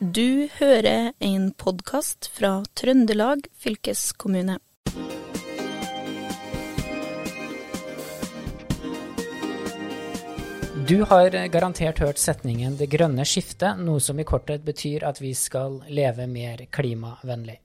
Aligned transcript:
Du 0.00 0.48
hører 0.56 1.12
en 1.20 1.50
podkast 1.52 2.30
fra 2.32 2.62
Trøndelag 2.72 3.42
fylkeskommune. 3.60 4.54
Du 10.90 11.04
har 11.06 11.30
garantert 11.30 12.00
hørt 12.02 12.18
setningen 12.18 12.72
'det 12.74 12.88
grønne 12.90 13.22
skiftet', 13.22 13.78
noe 13.78 14.00
som 14.02 14.18
i 14.18 14.24
korthet 14.26 14.64
betyr 14.66 15.04
at 15.06 15.20
vi 15.20 15.30
skal 15.38 15.76
leve 15.86 16.26
mer 16.26 16.64
klimavennlig. 16.66 17.60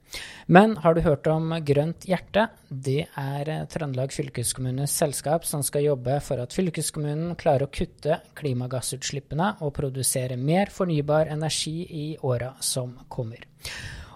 Men 0.46 0.76
har 0.76 0.94
du 0.94 1.00
hørt 1.00 1.26
om 1.26 1.50
Grønt 1.66 2.06
hjerte? 2.06 2.44
Det 2.70 3.08
er 3.18 3.66
Trøndelag 3.66 4.12
fylkeskommunes 4.14 4.94
selskap 4.94 5.44
som 5.44 5.64
skal 5.66 5.82
jobbe 5.82 6.20
for 6.22 6.38
at 6.38 6.54
fylkeskommunen 6.54 7.34
klarer 7.34 7.66
å 7.66 7.72
kutte 7.72 8.20
klimagassutslippene 8.38 9.56
og 9.60 9.74
produsere 9.74 10.36
mer 10.36 10.70
fornybar 10.70 11.26
energi 11.26 11.82
i 11.90 12.16
åra 12.22 12.52
som 12.60 12.94
kommer. 13.08 13.42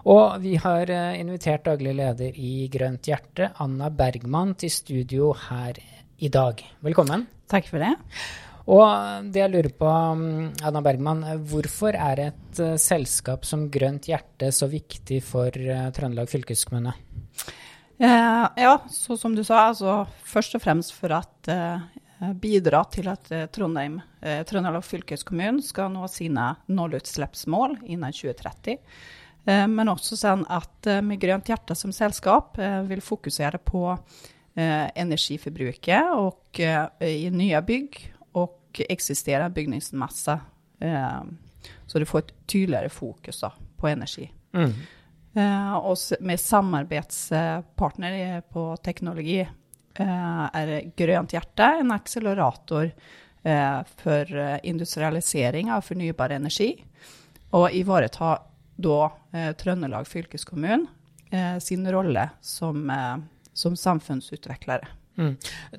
Og 0.05 0.39
vi 0.39 0.55
har 0.55 0.87
invitert 1.19 1.65
daglig 1.65 1.97
leder 1.97 2.31
i 2.31 2.69
Grønt 2.71 3.11
hjerte, 3.11 3.51
Anna 3.59 3.89
Bergman, 3.89 4.55
til 4.55 4.71
studio 4.71 5.33
her 5.49 5.73
i 6.17 6.29
dag. 6.29 6.63
Velkommen. 6.79 7.27
Takk 7.49 7.67
for 7.67 7.83
det. 7.83 7.91
Og 8.69 9.31
det 9.33 9.41
jeg 9.41 9.51
lurer 9.53 9.71
på, 9.73 9.89
mm, 9.89 10.61
Anna 10.67 10.81
Bergman, 10.85 11.23
hvorfor 11.49 11.95
er 11.97 12.27
et 12.27 12.61
uh, 12.61 12.75
selskap 12.77 13.47
som 13.47 13.65
Grønt 13.73 14.09
hjerte 14.11 14.51
så 14.53 14.69
viktig 14.69 15.21
for 15.25 15.49
Trøndelag 15.95 16.29
fylkeskommune? 16.29 16.93
Ja, 18.01 18.79
så 18.89 19.13
som 19.13 19.35
du 19.37 19.43
sa, 19.45 19.67
altså 19.69 20.07
først 20.25 20.55
og 20.57 20.63
fremst 20.63 20.95
for 20.97 21.13
at 21.13 21.49
bidra 22.41 22.79
til 22.89 23.11
at 23.11 23.29
Trondheim, 23.53 23.99
Trøndelag 24.49 24.81
fylkeskommune 24.87 25.61
skal 25.61 25.91
nå 25.93 26.07
sine 26.09 26.47
nullutslippsmål 26.65 27.75
innen 27.83 28.15
2030. 28.17 28.79
men 29.69 29.93
også 29.93 30.17
sånn 30.17 30.47
at 30.49 30.89
med 31.05 31.21
Grønt 31.21 31.53
hjerte 31.53 31.77
som 31.77 31.93
selskap 31.93 32.57
vil 32.89 33.05
fokusere 33.05 33.61
på 33.61 33.85
energiforbruket 34.57 36.17
og 36.17 36.57
i 37.05 37.29
nye 37.29 37.61
bygg 37.69 38.01
och 38.71 38.81
eksisterer 38.89 39.49
bygningsmasse. 39.49 40.39
Eh, 40.79 41.21
så 41.85 41.99
du 41.99 42.05
får 42.05 42.19
et 42.19 42.47
tydeligere 42.47 42.89
fokus 42.89 43.41
da, 43.41 43.51
på 43.77 43.87
energi. 43.87 44.31
Mm. 44.53 44.73
Eh, 45.33 45.73
og 45.73 45.97
med 46.19 46.39
samarbeidspartner 46.39 48.41
på 48.41 48.77
teknologi 48.83 49.39
eh, 49.41 50.45
er 50.53 50.91
Grønt 50.97 51.35
hjerte 51.35 51.67
en 51.81 51.91
akselerator 51.91 52.91
eh, 53.43 53.81
for 53.97 54.39
industrialisering 54.63 55.71
av 55.71 55.85
fornybar 55.87 56.35
energi. 56.35 56.73
Og 57.51 57.75
ivareta 57.75 58.37
da 58.81 59.11
eh, 59.33 59.51
Trøndelag 59.59 60.07
fylkeskommune 60.07 60.87
eh, 61.31 61.57
sin 61.59 61.91
rolle 61.91 62.29
som, 62.41 62.91
som 63.53 63.75
samfunnsutviklere. 63.75 65.00
Mm. 65.21 65.35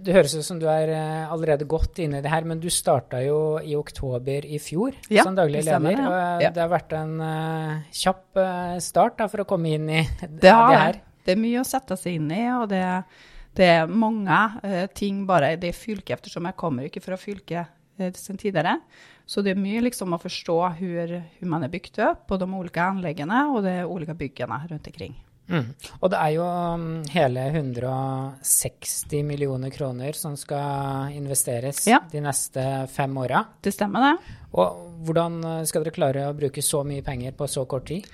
Det 0.06 0.14
høres 0.14 0.34
ut 0.36 0.46
som 0.46 0.60
du 0.60 0.68
er 0.70 0.92
uh, 0.94 1.32
allerede 1.34 1.66
godt 1.68 1.98
inne 2.04 2.20
i 2.20 2.24
det 2.24 2.30
her, 2.30 2.46
men 2.48 2.60
du 2.62 2.68
starta 2.72 3.22
jo 3.24 3.58
i 3.58 3.74
oktober 3.78 4.46
i 4.46 4.60
fjor 4.62 4.94
ja, 5.10 5.24
som 5.26 5.36
daglig 5.38 5.64
leder. 5.66 5.96
Ja. 5.96 6.06
Og 6.06 6.16
uh, 6.16 6.44
ja. 6.44 6.52
det 6.54 6.62
har 6.62 6.72
vært 6.72 6.94
en 6.98 7.16
uh, 7.18 7.90
kjapp 8.02 8.42
start 8.84 9.18
da, 9.20 9.28
for 9.32 9.44
å 9.44 9.48
komme 9.48 9.74
inn 9.76 9.90
i 9.90 10.02
det, 10.22 10.32
det, 10.44 10.54
her. 10.54 11.02
Det 11.26 11.34
er 11.34 11.42
mye 11.42 11.62
å 11.62 11.68
sette 11.68 11.98
seg 11.98 12.20
inn 12.20 12.30
i, 12.34 12.44
og 12.54 12.68
det, 12.72 12.82
det 13.58 13.70
er 13.78 13.90
mange 13.90 14.88
ting 14.98 15.24
bare 15.28 15.54
i 15.54 15.60
det 15.60 15.74
fylket, 15.76 16.20
ettersom 16.20 16.48
jeg 16.48 16.58
kommer 16.58 16.88
ikke 16.88 17.04
fra 17.04 17.18
fylket 17.20 17.78
sin 18.16 18.38
tidligere. 18.40 18.78
Så 19.28 19.42
det 19.44 19.52
er 19.52 19.60
mye 19.60 19.82
liksom 19.84 20.14
å 20.16 20.20
forstå 20.20 20.56
hvordan 20.78 21.50
man 21.50 21.66
er 21.66 21.70
bygd 21.72 22.00
opp, 22.04 22.24
på 22.30 22.38
de 22.40 22.48
ulike 22.50 22.82
anleggene 22.82 23.44
og 23.52 23.62
de 23.66 23.76
ulike 23.86 24.16
byggene 24.18 24.64
rundt 24.70 24.88
omkring. 24.90 25.14
Mm. 25.50 25.72
Og 26.00 26.12
det 26.12 26.18
er 26.18 26.34
jo 26.36 26.44
um, 26.46 26.84
hele 27.12 27.46
160 27.50 29.24
millioner 29.26 29.72
kroner 29.74 30.16
som 30.16 30.36
skal 30.38 31.12
investeres 31.16 31.82
ja. 31.90 31.98
de 32.12 32.22
neste 32.24 32.66
fem 32.92 33.18
åra. 33.20 33.42
Det 33.60 33.74
stemmer, 33.74 34.12
det. 34.12 34.36
Og 34.56 34.86
hvordan 35.06 35.40
uh, 35.44 35.58
skal 35.68 35.84
dere 35.84 35.96
klare 35.96 36.28
å 36.28 36.36
bruke 36.38 36.64
så 36.64 36.84
mye 36.86 37.04
penger 37.04 37.36
på 37.36 37.50
så 37.50 37.66
kort 37.68 37.90
tid? 37.90 38.06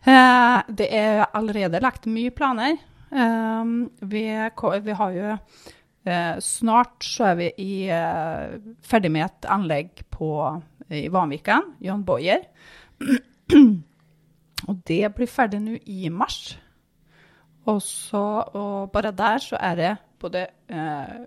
Eh, 0.00 0.60
det 0.68 0.88
er 0.96 1.26
allerede 1.36 1.82
lagt 1.82 2.08
mye 2.08 2.32
planer. 2.32 2.78
Eh, 3.10 3.64
vi, 4.00 4.24
vi, 4.86 4.94
har 4.96 5.16
jo 5.16 5.32
eh, 5.34 6.38
Snart 6.40 7.04
så 7.04 7.32
er 7.32 7.36
vi 7.40 7.50
i, 7.60 7.74
eh, 7.92 8.56
ferdig 8.86 9.10
med 9.12 9.26
et 9.26 9.50
anlegg 9.50 10.04
på, 10.12 10.30
i 10.88 11.08
Vanviken, 11.12 11.74
John 11.84 12.04
Boyer. 12.08 12.46
Og 14.68 14.82
det 14.88 15.04
blir 15.16 15.30
ferdig 15.30 15.60
nå 15.62 15.78
i 15.88 16.10
mars. 16.12 16.58
Og, 17.68 17.80
så, 17.84 18.22
og 18.56 18.90
bare 18.92 19.12
der 19.16 19.42
så 19.44 19.58
er 19.60 19.76
det 19.78 19.90
både 20.20 20.46
eh, 20.68 21.18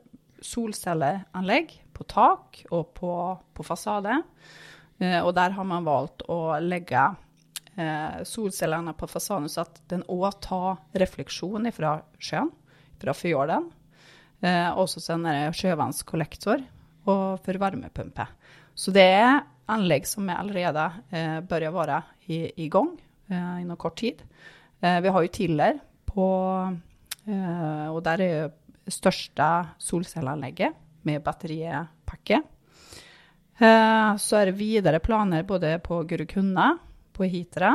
solcelleanlegg 0.44 1.76
på 1.94 2.06
tak 2.10 2.64
og 2.72 2.94
på, 2.98 3.12
på 3.54 3.66
fasade. 3.66 4.18
Eh, 5.00 5.20
og 5.22 5.34
der 5.38 5.56
har 5.56 5.68
man 5.68 5.86
valgt 5.86 6.26
å 6.30 6.58
legge 6.62 7.06
eh, 7.78 8.24
solcellene 8.28 8.96
på 8.98 9.10
fasaden 9.10 9.50
så 9.52 9.66
at 9.66 9.82
den 9.94 10.06
òg 10.12 10.42
tar 10.44 10.82
refleksjon 11.00 11.70
fra 11.76 11.96
sjøen, 12.18 12.52
fra 13.02 13.16
fjorden. 13.18 13.70
Eh, 14.44 14.70
og 14.74 14.90
så 14.92 15.04
sender 15.04 15.46
det 15.46 15.58
sjøvannskollektor 15.62 16.66
og 17.10 17.26
for 17.46 17.62
varmepumpe. 17.62 18.28
Så 18.76 18.94
det 18.96 19.06
er 19.16 19.44
anlegg 19.72 20.08
som 20.10 20.30
allerede 20.34 20.90
eh, 21.14 21.40
bør 21.46 21.70
være 21.78 22.04
i, 22.28 22.46
i 22.66 22.70
gang 22.74 22.94
innen 23.34 23.80
kort 23.80 23.98
tid. 24.00 24.24
Eh, 24.84 25.00
vi 25.02 25.12
har 25.16 25.24
jo 25.24 25.32
Tiller 25.32 25.80
på 26.06 26.28
eh, 27.28 27.88
Og 27.90 28.02
der 28.04 28.22
er 28.22 28.52
det 28.88 28.94
største 28.94 29.50
solcelleanlegget 29.80 30.76
med 31.08 31.24
batteripakke. 31.24 32.42
Så 33.54 34.36
er 34.40 34.50
det 34.50 34.58
videre 34.58 35.00
planer 35.00 35.44
både 35.48 35.78
på 35.80 36.02
Gurukunna, 36.10 36.74
på 37.14 37.28
Hitra, 37.30 37.70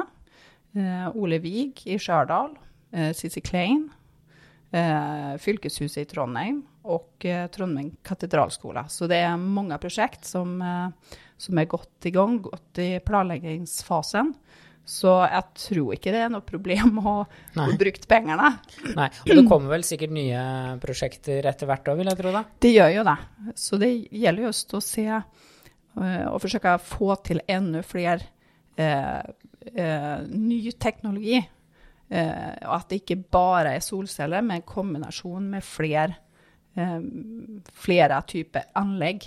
Ole 1.15 1.39
Vig 1.41 1.85
i 1.87 1.97
Stjørdal, 1.97 2.51
Sissy 3.17 3.41
Klein, 3.41 3.87
Fylkeshuset 5.41 6.03
i 6.03 6.09
Trondheim 6.11 6.59
og 6.85 7.25
Trondheim 7.55 7.95
katedralskole. 8.05 8.85
Så 8.91 9.09
det 9.09 9.23
er 9.23 9.41
mange 9.41 9.79
prosjekt 9.81 10.29
som, 10.29 10.59
som 11.39 11.63
er 11.63 11.71
godt 11.71 12.11
i 12.11 12.13
gang, 12.17 12.41
godt 12.45 12.83
i 12.85 12.91
planleggingsfasen. 12.99 14.35
Så 14.88 15.10
jeg 15.28 15.44
tror 15.60 15.91
ikke 15.99 16.12
det 16.15 16.21
er 16.25 16.31
noe 16.32 16.44
problem 16.47 16.97
å 17.03 17.15
få 17.53 17.66
brukt 17.81 18.06
pengene. 18.09 18.54
Nei, 18.97 19.09
Og 19.26 19.34
det 19.37 19.44
kommer 19.50 19.75
vel 19.75 19.84
sikkert 19.84 20.15
nye 20.16 20.44
prosjekter 20.81 21.44
etter 21.50 21.69
hvert 21.69 21.91
òg, 21.93 22.00
vil 22.00 22.09
jeg 22.09 22.21
tro 22.22 22.32
da? 22.32 22.43
Det 22.65 22.71
gjør 22.72 22.94
jo 22.94 23.04
det. 23.10 23.16
Så 23.60 23.81
det 23.82 23.91
gjelder 23.93 24.47
jo 24.47 24.54
å 24.54 24.82
se 24.87 25.04
uh, 25.12 26.25
og 26.31 26.41
forsøke 26.41 26.72
å 26.78 26.81
få 26.81 27.10
til 27.27 27.43
enda 27.50 27.82
flere 27.84 28.31
eh, 28.78 29.21
uh, 29.77 30.19
ny 30.25 30.62
teknologi. 30.81 31.43
og 32.09 32.72
at 32.72 32.87
det 32.88 33.03
ikke 33.03 33.19
bare 33.37 33.75
er 33.77 33.84
solceller, 33.84 34.41
men 34.41 34.62
en 34.62 34.65
kombinasjon 34.65 35.50
med 35.53 35.65
flere, 35.66 36.15
flere 37.77 38.22
typer 38.31 38.71
anlegg 38.81 39.27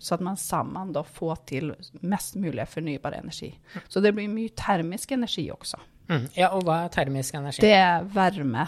så 0.00 0.16
at 0.16 0.24
man 0.24 0.38
sammen 0.40 0.92
da 0.94 1.02
får 1.06 1.42
til 1.50 1.72
mest 2.00 2.38
mulig 2.40 2.66
fornybar 2.68 3.18
energi. 3.18 3.50
Så 3.88 4.02
det 4.02 4.14
blir 4.16 4.30
mye 4.32 4.52
termisk 4.56 5.12
energi 5.16 5.46
også. 5.52 5.80
Mm. 6.10 6.28
Ja, 6.34 6.50
Og 6.56 6.64
hva 6.66 6.84
er 6.84 6.94
termisk 6.94 7.36
energi? 7.38 7.62
Det 7.62 7.74
er 7.76 8.06
varme. 8.14 8.66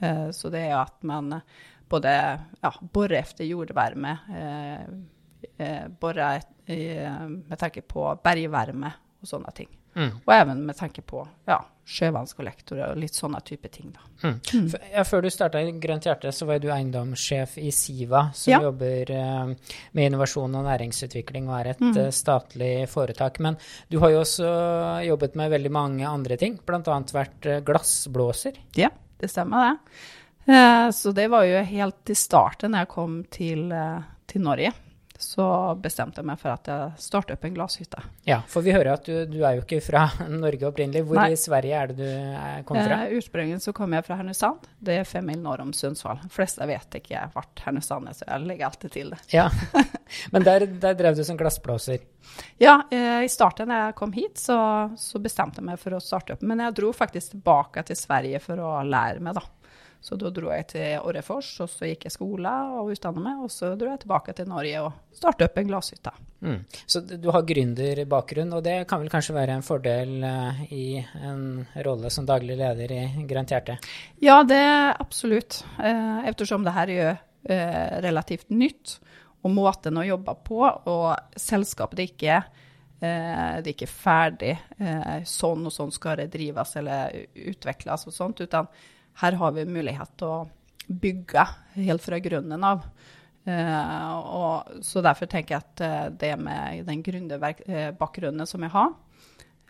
Uh, 0.00 0.30
så 0.34 0.50
det 0.52 0.64
er 0.68 0.78
at 0.80 0.96
man 1.06 1.40
både 1.90 2.14
ja, 2.62 2.72
borer 2.80 3.20
etter 3.20 3.44
jordvarme, 3.48 4.16
uh, 4.30 5.84
borer 6.00 6.46
med 6.70 7.58
tanke 7.58 7.82
på 7.82 8.04
bergvarme 8.22 8.92
og 9.20 9.28
sånne 9.28 9.52
ting. 9.56 9.68
Mm. 9.96 10.10
Og 10.24 10.32
even 10.34 10.64
med 10.66 10.76
tanke 10.78 11.02
på 11.02 11.22
ja, 11.48 11.58
sjøvannskollektorer 11.90 12.92
og 12.92 13.00
litt 13.00 13.16
sånne 13.16 13.40
type 13.46 13.68
ting. 13.72 13.90
Da. 13.94 14.04
Mm. 14.22 14.36
Mm. 14.54 14.68
Ja, 14.92 15.04
før 15.06 15.24
du 15.24 15.30
starta 15.32 15.62
i 15.62 15.72
Grønt 15.82 16.06
hjerte, 16.06 16.32
så 16.34 16.46
var 16.48 16.60
du 16.62 16.68
eiendomssjef 16.70 17.56
i 17.58 17.72
Siva, 17.74 18.28
som 18.36 18.52
ja. 18.52 18.60
jobber 18.68 19.10
uh, 19.14 19.72
med 19.96 20.10
innovasjon 20.10 20.54
og 20.60 20.68
næringsutvikling 20.68 21.50
og 21.50 21.56
er 21.58 21.72
et 21.72 21.82
uh, 21.88 22.06
statlig 22.14 22.72
foretak. 22.92 23.40
Men 23.42 23.58
du 23.90 23.98
har 24.02 24.14
jo 24.14 24.22
også 24.22 24.52
jobbet 25.08 25.38
med 25.40 25.54
veldig 25.56 25.74
mange 25.74 26.06
andre 26.08 26.38
ting, 26.40 26.60
bl.a. 26.66 27.00
vært 27.16 27.50
uh, 27.50 27.58
glassblåser. 27.66 28.62
Ja, 28.78 28.92
det 29.20 29.32
stemmer 29.32 29.72
det. 29.72 29.98
så 30.96 31.12
det 31.12 31.26
var 31.30 31.44
jo 31.44 31.58
helt 31.68 32.10
i 32.10 32.14
starten 32.16 32.72
da 32.72 32.80
jeg 32.82 32.90
kom 32.90 33.18
til, 33.30 33.68
til 34.26 34.42
Norge 34.42 34.72
så 35.20 35.46
bestemte 35.80 36.22
jeg 36.22 36.28
meg 36.30 36.40
for 36.40 36.52
at 36.54 36.68
jeg 36.70 37.02
starter 37.02 37.36
opp 37.36 37.44
en 37.46 37.56
glasshytte. 37.56 38.02
Ja, 38.28 38.40
for 38.48 38.64
vi 38.64 38.72
hører 38.74 38.94
at 38.94 39.06
du, 39.06 39.26
du 39.28 39.38
er 39.44 39.58
jo 39.58 39.64
ikke 39.64 39.80
fra 39.84 40.06
Norge 40.30 40.68
opprinnelig. 40.70 41.04
Hvor 41.08 41.20
Nei. 41.20 41.30
i 41.34 41.40
Sverige 41.40 41.82
er 41.82 41.92
det 41.92 41.98
du 42.00 42.64
kom 42.68 42.80
fra? 42.80 43.02
Eh, 43.06 43.16
Ursprungligen 43.18 43.62
så 43.62 43.74
kom 43.76 43.94
jeg 43.96 44.06
fra 44.06 44.18
Hernusand. 44.20 44.66
Det 44.80 44.96
er 45.00 45.08
fem 45.08 45.28
mil 45.30 45.40
nord 45.44 45.62
om 45.64 45.74
Sundsvall. 45.76 46.22
De 46.24 46.32
fleste 46.32 46.66
vet 46.70 46.98
ikke 47.00 47.14
jeg 47.14 47.34
ble 47.34 47.44
Hernusand, 47.64 48.12
så 48.16 48.26
jeg 48.26 48.48
legger 48.48 48.70
alltid 48.70 48.96
til 48.96 49.14
det. 49.14 49.20
Ja, 49.34 49.48
Men 50.34 50.46
der, 50.46 50.66
der 50.82 50.96
drev 50.98 51.14
du 51.18 51.22
som 51.26 51.38
glassblåser. 51.38 52.02
Ja, 52.60 52.80
eh, 52.90 53.22
i 53.24 53.30
starten 53.30 53.70
da 53.70 53.84
jeg 53.86 53.96
kom 53.98 54.12
hit, 54.16 54.38
så, 54.40 54.58
så 54.98 55.20
bestemte 55.22 55.60
jeg 55.62 55.68
meg 55.70 55.80
for 55.82 55.96
å 55.96 56.02
starte 56.02 56.34
opp. 56.34 56.44
Men 56.46 56.62
jeg 56.64 56.76
dro 56.80 56.92
faktisk 56.96 57.36
tilbake 57.36 57.84
til 57.88 57.98
Sverige 57.98 58.42
for 58.42 58.60
å 58.62 58.74
lære 58.86 59.22
meg, 59.24 59.38
da. 59.38 59.44
Så 60.00 60.16
da 60.16 60.30
dro 60.32 60.48
jeg 60.48 60.66
til 60.72 61.04
Orrefors, 61.04 61.50
og 61.60 61.68
så 61.68 61.90
gikk 61.90 62.06
jeg 62.06 62.14
skole 62.14 62.52
og 62.78 62.88
utdannet 62.94 63.24
meg. 63.24 63.42
Og 63.44 63.52
så 63.52 63.74
dro 63.78 63.90
jeg 63.90 64.02
tilbake 64.04 64.34
til 64.36 64.48
Norge 64.48 64.84
og 64.86 65.16
startet 65.16 65.50
opp 65.50 65.60
en 65.60 65.68
glasshytte. 65.68 66.12
Mm. 66.40 66.58
Så 66.88 67.02
du 67.04 67.28
har 67.34 67.44
gründerbakgrunn, 67.48 68.54
og 68.56 68.64
det 68.64 68.78
kan 68.88 69.02
vel 69.02 69.12
kanskje 69.12 69.36
være 69.36 69.58
en 69.58 69.66
fordel 69.66 70.14
uh, 70.24 70.62
i 70.72 71.02
en 71.20 71.44
rolle 71.84 72.12
som 72.12 72.28
daglig 72.28 72.56
leder 72.60 72.96
i 72.96 73.02
Grønt 73.28 73.52
hjerte? 73.52 73.76
Ja, 74.24 74.40
det 74.46 74.56
er 74.56 74.96
absolutt. 74.96 75.60
Eh, 75.78 76.28
eftersom 76.30 76.64
det 76.64 76.76
her 76.76 76.92
er 76.92 77.00
jo 77.00 77.12
relativt 78.04 78.50
nytt, 78.52 78.98
og 79.40 79.54
måten 79.56 79.96
å 79.96 80.04
jobbe 80.04 80.34
på, 80.44 80.60
og 80.60 81.38
selskapet 81.40 82.02
er 82.02 82.10
ikke 82.10 82.34
eh, 82.36 83.60
det 83.60 83.70
er 83.70 83.74
ikke 83.74 83.90
ferdig. 83.90 84.54
Eh, 84.78 85.20
sånn 85.28 85.66
og 85.66 85.74
sånn 85.74 85.92
skal 85.94 86.20
det 86.20 86.30
drives 86.34 86.76
eller 86.80 87.16
utvikles 87.48 88.06
og 88.08 88.16
sånt. 88.16 88.40
utan 88.40 88.68
her 89.20 89.36
har 89.40 89.56
vi 89.56 89.68
mulighet 89.68 90.16
til 90.20 90.32
å 90.32 90.40
bygge 90.90 91.46
helt 91.76 92.02
fra 92.02 92.18
grunnen 92.18 92.64
av. 92.64 92.82
Uh, 93.48 94.12
og, 94.20 94.82
så 94.84 95.00
derfor 95.00 95.24
tenker 95.30 95.56
jeg 95.56 95.64
at 95.64 95.80
uh, 95.80 96.08
det 96.12 96.34
med 96.36 96.84
den 96.84 97.00
gründerbakgrunnen 97.04 98.48
som 98.48 98.66
jeg 98.66 98.72
har, 98.74 98.90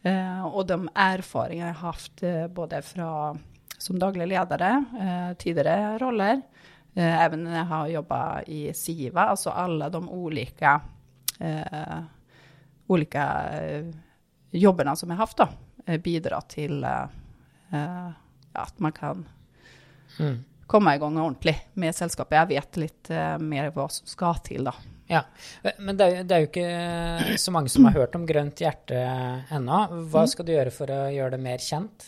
uh, 0.07 0.47
og 0.51 0.65
de 0.67 0.79
erfaringene 0.91 1.71
jeg 1.71 1.79
har 1.79 1.95
hatt 1.95 2.25
både 2.57 2.83
fra 2.87 3.11
som 3.81 3.97
daglig 3.97 4.27
ledere, 4.29 4.85
tidligere 5.41 5.95
roller, 6.03 6.43
even 6.93 7.47
jeg 7.49 7.65
har 7.71 7.87
jobba 7.89 8.43
i 8.53 8.75
Siva, 8.77 9.31
altså 9.33 9.55
alle 9.57 9.89
de 9.89 10.03
ulike, 10.05 10.75
ulike 12.93 13.25
jobbene 14.53 14.93
som 15.01 15.09
jeg 15.09 15.17
har 15.17 15.31
hatt, 15.31 15.41
da, 15.41 15.97
bidrar 16.05 16.45
til 16.53 16.85
at 16.85 18.85
man 18.85 18.93
kan 18.93 19.25
mm. 20.21 20.39
komme 20.71 20.95
i 20.95 21.03
gang 21.03 21.19
ordentlig 21.19 21.57
med 21.81 21.97
selskapet. 21.97 22.39
Jeg 22.39 22.53
vet 22.55 22.81
litt 22.85 23.13
uh, 23.15 23.37
mer 23.43 23.73
hva 23.75 23.89
som 23.93 24.09
skal 24.11 24.41
til, 24.47 24.69
da. 24.69 24.77
Ja, 25.11 25.25
Men 25.83 25.97
det 25.99 26.07
er, 26.07 26.23
det 26.23 26.37
er, 26.37 26.45
jo 26.45 26.49
ikke 26.53 27.39
så 27.43 27.51
mange 27.51 27.71
som 27.73 27.89
har 27.89 27.97
hørt 27.99 28.15
om 28.15 28.23
Grønt 28.29 28.61
hjerte 28.63 29.01
ennå. 29.51 29.81
Hva 30.13 30.23
mm. 30.23 30.31
skal 30.31 30.47
du 30.47 30.53
gjøre 30.55 30.75
for 30.75 30.93
å 30.95 31.01
gjøre 31.11 31.35
det 31.35 31.41
mer 31.43 31.65
kjent? 31.65 32.07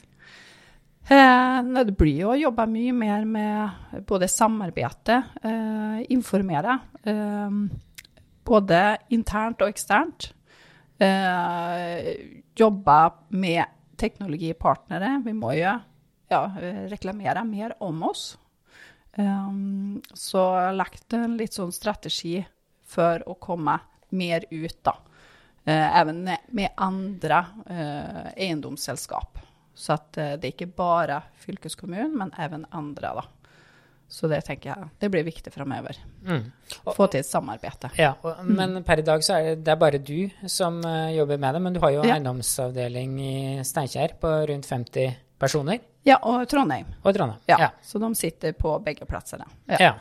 Eh, 1.11 1.56
det 1.82 1.97
blir 1.99 2.20
jo 2.20 2.31
å 2.31 2.38
jobbe 2.38 2.69
mye 2.70 2.93
mer 2.94 3.25
med 3.26 4.05
både 4.06 4.31
samarbeidet, 4.31 5.19
eh, 5.43 5.99
informere. 6.14 6.79
Eh, 7.03 7.59
både 8.47 8.82
internt 9.11 9.62
og 9.62 9.75
eksternt. 9.75 10.32
Eh, 11.03 12.14
jobbe 12.55 12.99
med 13.31 13.64
teknologipartnere. 13.99 15.25
Vi 15.25 15.32
må 15.32 15.56
jo 15.59 15.75
ja, 16.32 16.46
reklamere 16.90 17.44
mer 17.46 17.76
om 17.84 18.02
oss. 18.08 18.32
Um, 19.17 20.02
så 20.14 20.73
lagt 20.73 21.12
en 21.12 21.37
litt 21.37 21.52
sånn 21.52 21.73
strategi 21.75 22.38
for 22.88 23.25
å 23.29 23.37
komme 23.40 23.76
mer 24.17 24.46
ut, 24.50 24.79
da. 24.84 24.96
Uh, 25.62 26.00
even 26.00 26.25
med 26.26 26.73
andre 26.81 27.44
uh, 27.69 28.31
eiendomsselskap. 28.32 29.38
Så 29.75 29.94
at 29.94 30.17
uh, 30.19 30.34
det 30.40 30.49
er 30.49 30.55
ikke 30.56 30.73
bare 30.76 31.20
fylkeskommunen, 31.44 32.17
men 32.19 32.32
even 32.40 32.67
andre, 32.73 33.12
da. 33.20 33.28
Så 34.12 34.28
det 34.28 34.43
tenker 34.44 34.69
jeg 34.69 34.88
det 35.00 35.08
blir 35.12 35.25
viktig 35.25 35.52
framover. 35.55 35.96
Mm. 36.28 36.50
Få 36.93 37.06
til 37.12 37.23
samarbeid. 37.25 37.87
Ja, 37.96 38.11
og, 38.20 38.43
mm. 38.44 38.50
Men 38.58 38.82
per 38.85 39.00
i 39.00 39.05
dag 39.06 39.25
så 39.25 39.38
er 39.38 39.46
det, 39.46 39.62
det 39.64 39.73
er 39.73 39.78
bare 39.81 40.00
du 40.05 40.49
som 40.52 40.82
jobber 40.85 41.40
med 41.40 41.56
det. 41.56 41.62
Men 41.64 41.73
du 41.73 41.81
har 41.81 41.94
jo 41.94 42.02
ja. 42.05 42.19
eiendomsavdeling 42.19 43.14
i 43.25 43.37
Steinkjer 43.64 44.19
på 44.20 44.35
rundt 44.50 44.69
50 44.69 45.14
personer? 45.42 45.80
Ja, 46.06 46.20
og 46.22 46.44
Trondheim. 46.50 46.86
Og 47.02 47.14
Trondheim, 47.14 47.42
ja. 47.50 47.58
ja. 47.66 47.70
Så 47.82 47.98
de 48.02 48.12
sitter 48.18 48.54
på 48.58 48.76
begge 48.84 49.06
plassene. 49.10 49.46
Ja. 49.70 49.80
ja. 49.80 49.92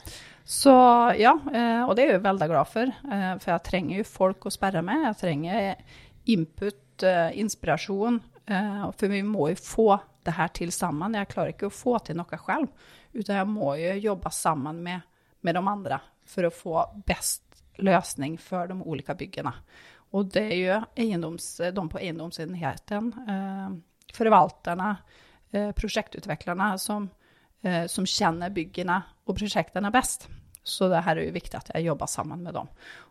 Så 0.52 0.74
ja, 1.18 1.32
eh, 1.54 1.82
og 1.86 1.96
det 1.96 2.06
er 2.06 2.16
jeg 2.16 2.24
veldig 2.26 2.48
glad 2.52 2.70
for. 2.70 2.90
Eh, 2.90 3.34
for 3.40 3.54
jeg 3.54 3.66
trenger 3.68 4.02
jo 4.02 4.08
folk 4.10 4.48
å 4.48 4.54
sperre 4.54 4.82
med. 4.86 5.06
Jeg 5.06 5.20
trenger 5.22 5.76
input, 6.34 7.06
eh, 7.08 7.30
inspirasjon. 7.42 8.22
For 8.52 9.08
vi 9.08 9.22
må 9.24 9.46
jo 9.54 9.60
få 9.64 9.86
det 10.26 10.34
her 10.36 10.50
til 10.52 10.74
sammen. 10.76 11.14
Jeg 11.16 11.30
klarer 11.32 11.54
ikke 11.54 11.70
å 11.70 11.74
få 11.74 11.94
til 12.04 12.18
noe 12.20 12.40
selv. 12.42 12.90
Utan 13.14 13.38
jeg 13.38 13.48
må 13.48 13.70
jo 13.80 13.94
jobbe 14.10 14.32
sammen 14.36 14.82
med, 14.84 15.06
med 15.40 15.56
de 15.56 15.62
andre 15.72 16.02
for 16.28 16.48
å 16.48 16.52
få 16.52 16.84
best 17.08 17.62
løsning 17.80 18.36
for 18.42 18.68
de 18.68 18.76
ulike 18.82 19.16
byggene. 19.16 19.54
Og 20.12 20.34
det 20.34 20.44
er 20.50 20.60
jo 20.60 20.82
eiendoms, 21.00 21.48
de 21.64 21.86
på 21.94 22.02
eiendomsenheten, 22.02 23.14
forvalterne, 24.12 24.90
Eh, 25.54 25.72
prosjektutviklerne 25.72 26.78
som, 26.80 27.10
eh, 27.62 27.88
som 27.88 28.06
kjenner 28.06 28.50
byggene 28.50 29.02
og 29.28 29.36
prosjektene 29.36 29.92
best. 29.92 30.30
Så 30.64 30.88
det 30.90 31.02
her 31.04 31.18
er 31.18 31.28
jo 31.28 31.34
viktig 31.36 31.58
at 31.58 31.72
jeg 31.74 31.90
jobber 31.90 32.08
sammen 32.08 32.44
med 32.44 32.54
dem. 32.54 32.70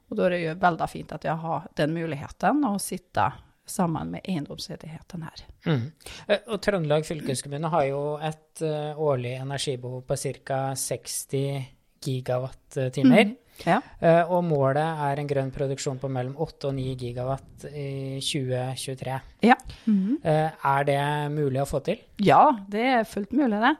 Og 0.08 0.16
da 0.16 0.25
er 0.25 0.31
det 0.31 0.40
jo 0.40 0.54
veldig 0.62 0.88
fint 0.88 1.12
at 1.12 1.25
jeg 1.25 1.37
har 1.37 1.66
den 1.76 1.92
muligheten 1.92 2.64
å 2.64 2.78
sitte 2.81 3.26
sammen 3.66 4.14
med 4.14 4.25
eiendomsledigheten 4.25 5.22
her. 5.22 5.42
Mm. 5.66 5.92
Eh, 6.28 6.40
og 6.48 6.62
Trøndelag 6.62 7.04
fylkeskommune 7.04 7.69
har 7.69 7.84
jo 7.90 8.00
et 8.16 8.64
årlig 8.96 9.37
energibehov 9.42 10.06
på 10.06 10.16
ca. 10.44 10.75
60 10.75 11.66
gigawatt-timer. 12.00 13.25
Mm. 13.25 13.37
Ja. 13.66 13.80
Uh, 14.00 14.32
og 14.32 14.44
målet 14.46 15.02
er 15.06 15.20
en 15.20 15.28
grønn 15.28 15.50
produksjon 15.54 15.98
på 16.00 16.10
mellom 16.12 16.36
8 16.40 16.70
og 16.70 16.76
9 16.76 16.94
gigawatt 17.00 17.66
i 17.70 18.20
2023. 18.24 19.18
Ja. 19.46 19.56
Mm 19.86 19.98
-hmm. 19.98 20.16
uh, 20.24 20.50
er 20.76 20.84
det 20.84 21.32
mulig 21.32 21.62
å 21.62 21.66
få 21.66 21.80
til? 21.80 21.98
Ja, 22.16 22.56
det 22.68 22.86
er 22.86 23.04
fullt 23.04 23.32
mulig, 23.32 23.60
det. 23.60 23.76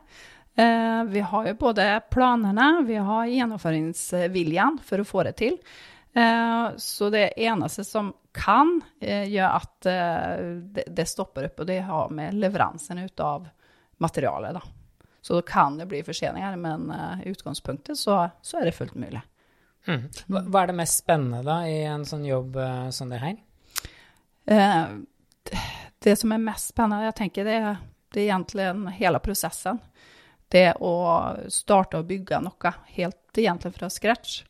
Uh, 0.59 1.05
vi 1.05 1.21
har 1.21 1.47
jo 1.47 1.55
både 1.55 2.01
planene, 2.11 2.85
vi 2.87 2.95
har 2.95 3.27
gjennomføringsviljen 3.27 4.79
for 4.83 5.01
å 5.01 5.05
få 5.05 5.23
det 5.23 5.37
til. 5.37 5.59
så 6.77 7.11
det 7.11 7.33
eneste 7.37 7.85
som 7.85 8.13
kan 8.33 8.83
gjøre 9.01 9.51
at 9.55 9.81
det, 9.81 10.85
det, 10.87 11.07
stopper 11.07 11.45
opp, 11.45 11.61
og 11.61 11.67
det 11.67 11.81
har 11.81 12.11
med 12.11 12.35
leveransen 12.35 12.99
ut 12.99 13.21
av 13.21 13.49
materialet, 13.99 14.55
da. 14.55 14.61
Så 15.23 15.35
da 15.35 15.43
kan 15.43 15.79
det 15.79 15.87
bli 15.87 16.03
forseninger, 16.03 16.57
men 16.57 16.93
i 17.25 17.31
utgangspunktet 17.31 17.99
så, 17.99 18.29
så 18.43 18.59
er 18.59 18.65
det 18.65 18.73
fullt 18.73 18.95
mulig. 18.95 19.23
Mm. 19.89 20.03
Hva, 20.29 20.63
er 20.63 20.71
det 20.71 20.79
mest 20.81 21.01
spennende 21.01 21.41
da 21.47 21.61
i 21.69 21.79
en 21.89 22.05
sånn 22.09 22.27
jobb 22.29 22.59
uh, 22.61 22.91
som 22.95 23.13
det 23.13 23.23
her? 23.23 23.39
Uh, 24.51 25.01
det 26.05 26.17
som 26.21 26.33
er 26.35 26.43
mest 26.43 26.75
spennende, 26.75 27.09
jeg 27.09 27.19
tenker 27.23 27.49
det, 27.49 27.59
det 28.15 28.25
er 28.25 28.35
egentlig 28.35 28.69
hele 28.99 29.23
prosessen. 29.25 29.81
Det 30.51 30.73
å 30.83 30.95
starte 31.53 32.01
å 32.01 32.07
bygge 32.07 32.41
noe 32.43 32.73
helt 32.97 33.39
egentlig 33.39 33.75
fra 33.77 33.91
scratch. 33.93 34.41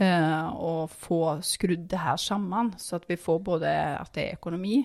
Uh, 0.00 0.48
og 0.56 0.92
få 1.04 1.18
skrudd 1.44 1.82
det 1.90 1.98
her 2.00 2.16
sammen, 2.16 2.70
så 2.80 2.96
at 2.96 3.04
vi 3.10 3.18
får 3.20 3.42
både 3.44 3.72
at 3.98 4.08
det 4.16 4.22
er 4.24 4.38
økonomi 4.38 4.78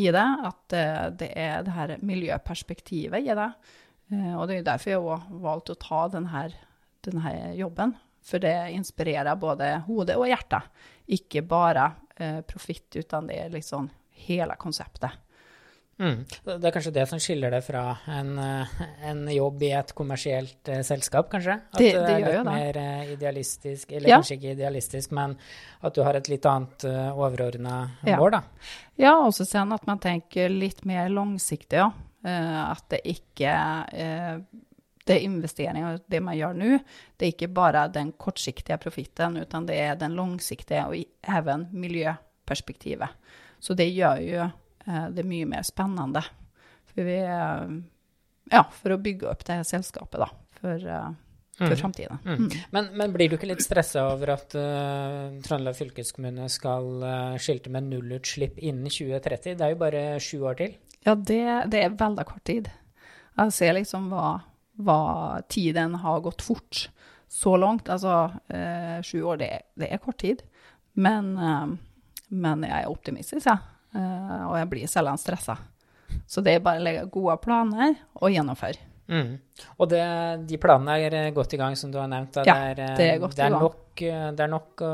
i 0.00 0.06
det, 0.08 0.24
at 0.48 0.72
uh, 0.72 1.08
det 1.12 1.28
er 1.36 1.66
det 1.66 1.74
her 1.76 1.92
miljøperspektivet 2.00 3.28
i 3.28 3.36
det. 3.36 3.48
Uh, 4.08 4.38
og 4.38 4.46
det 4.48 4.56
er 4.56 4.70
derfor 4.70 4.94
jeg 4.94 5.02
har 5.04 5.26
valgt 5.44 5.74
å 5.74 5.76
ta 5.82 6.00
denne, 6.14 6.46
denne 7.04 7.34
jobben. 7.58 7.92
For 8.28 8.42
det 8.42 8.56
inspirerer 8.76 9.38
både 9.40 9.70
hodet 9.86 10.18
og 10.20 10.28
hjertet. 10.28 10.68
Ikke 11.16 11.42
bare 11.48 11.86
eh, 12.16 12.42
profitt, 12.44 12.90
utan 13.00 13.30
det 13.30 13.40
er 13.46 13.54
liksom 13.54 13.88
hele 14.28 14.58
konseptet. 14.60 15.24
Mm. 15.98 16.18
Det 16.44 16.68
er 16.68 16.70
kanskje 16.70 16.92
det 16.94 17.04
som 17.10 17.18
skiller 17.18 17.50
det 17.50 17.58
fra 17.66 17.82
en, 18.14 18.36
eh, 18.38 18.74
en 19.10 19.24
jobb 19.32 19.62
i 19.66 19.72
et 19.74 19.90
kommersielt 19.98 20.70
uh, 20.70 20.82
selskap, 20.86 21.26
kanskje? 21.32 21.56
At 21.72 21.80
det, 21.80 21.88
det, 21.96 22.12
er 22.12 22.22
litt 22.22 22.46
mer 22.46 22.78
uh, 22.78 23.10
idealistisk, 23.16 23.90
eller 23.90 24.12
ja. 24.12 24.20
kanskje 24.20 24.36
ikke 24.38 24.52
idealistisk, 24.54 25.16
men 25.18 25.34
at 25.82 25.96
du 25.96 26.04
har 26.06 26.20
et 26.20 26.30
litt 26.30 26.46
annet 26.46 26.86
uh, 26.86 27.18
overordna 27.18 27.80
ja. 28.06 28.14
mål, 28.14 28.36
da? 28.36 28.70
Ja, 29.00 29.16
også 29.24 29.46
sen 29.48 29.74
at 29.74 29.90
man 29.90 29.98
tenker 30.02 30.54
litt 30.54 30.84
mer 30.86 31.10
langsiktig, 31.10 31.82
ja. 31.82 31.90
at 32.28 32.86
det 32.92 33.02
ikke 33.06 33.52
det 35.08 35.14
är 35.14 35.24
investeringar, 35.24 36.00
det 36.06 36.20
man 36.20 36.36
gjør 36.36 36.56
nå, 36.60 36.78
det 37.16 37.24
er 37.24 37.30
ikke 37.32 37.46
bare 37.56 37.86
den 37.88 38.10
kortsiktige 38.20 38.76
profitten, 38.76 39.38
utan 39.40 39.64
det 39.64 39.78
er 39.80 39.94
den 39.96 40.12
langsiktige 40.18 40.82
og 40.84 40.98
even 41.24 41.64
miljøperspektivet. 41.72 43.14
Så 43.58 43.72
det 43.74 43.86
gjør 43.88 44.20
jo 44.20 44.42
eh, 44.44 45.06
det 45.16 45.24
mye 45.24 45.46
mer 45.48 45.64
spennende. 45.64 46.20
For, 46.90 47.06
vi, 47.06 47.14
eh, 47.24 47.72
ja, 48.52 48.60
for 48.82 48.92
å 48.92 48.98
bygge 49.00 49.30
opp 49.30 49.46
det 49.48 49.62
selskapet 49.70 50.20
da, 50.20 50.28
for, 50.60 50.76
eh, 50.76 51.08
for 51.56 51.72
mm. 51.72 51.78
framtida. 51.80 52.18
Mm. 52.26 52.36
Mm. 52.44 52.52
Men, 52.76 52.92
men, 53.00 53.16
blir 53.16 53.32
du 53.32 53.38
ikke 53.38 53.48
litt 53.48 53.64
stressa 53.64 54.04
over 54.10 54.34
at 54.36 54.58
uh, 54.60 55.32
Trøndelag 55.46 55.78
fylkeskommune 55.78 56.50
skal 56.52 56.90
uh, 57.00 57.40
skilte 57.40 57.72
med 57.72 57.88
nullutslipp 57.88 58.60
innen 58.60 58.92
2030? 58.92 59.56
Det 59.56 59.64
er 59.64 59.72
jo 59.72 59.80
bare 59.80 60.04
sju 60.20 60.44
år 60.44 60.60
til. 60.60 60.76
Ja, 61.08 61.16
det, 61.16 61.42
det 61.72 61.82
er 61.86 61.96
veldig 61.96 62.28
kort 62.28 62.44
tid. 62.44 62.68
Jeg 63.38 63.56
ser 63.56 63.74
liksom 63.80 64.12
hva 64.12 64.36
hva 64.78 65.40
tiden 65.50 65.96
har 66.02 66.20
gått 66.24 66.42
fort 66.46 66.88
så 67.28 67.56
langt. 67.60 67.88
Altså 67.92 68.30
eh, 68.48 69.00
sju 69.04 69.22
år, 69.22 69.40
det, 69.42 69.50
det, 69.78 69.90
er 69.92 70.02
kort 70.02 70.20
tid. 70.22 70.44
Men, 70.98 71.34
eh, 71.36 71.66
men 72.28 72.62
jeg 72.68 72.84
er 72.84 72.92
optimistisk, 72.92 73.46
jeg. 73.48 73.58
Eh, 73.98 74.44
og 74.48 74.54
jeg 74.60 74.70
blir 74.72 74.90
sjelden 74.90 75.18
stressa. 75.20 75.58
Så 76.28 76.40
det 76.44 76.56
er 76.56 76.64
bare 76.64 76.80
å 76.80 76.84
legge 76.86 77.08
gode 77.12 77.36
planer 77.44 77.96
og 78.20 78.32
gjennomføre. 78.32 78.80
Mm. 79.08 79.38
Og 79.80 79.88
det, 79.88 80.02
de 80.50 80.58
planene 80.60 80.96
er 81.00 81.14
eh, 81.16 81.30
godt 81.36 81.54
i 81.56 81.60
gang, 81.60 81.76
som 81.80 81.92
du 81.92 81.98
har 82.00 82.08
nevnt. 82.12 82.34
da. 82.36 82.44
Ja, 82.48 82.56
det 82.56 82.72
er, 82.72 82.82
eh, 82.92 82.96
det 82.98 83.10
er 83.14 83.22
godt 83.22 83.36
det 83.36 83.44
er 83.46 83.54
gang. 83.54 83.62
nok, 83.66 84.02
eh, 84.04 84.26
det 84.36 84.44
er 84.44 84.52
nok 84.52 84.84
å 84.84 84.92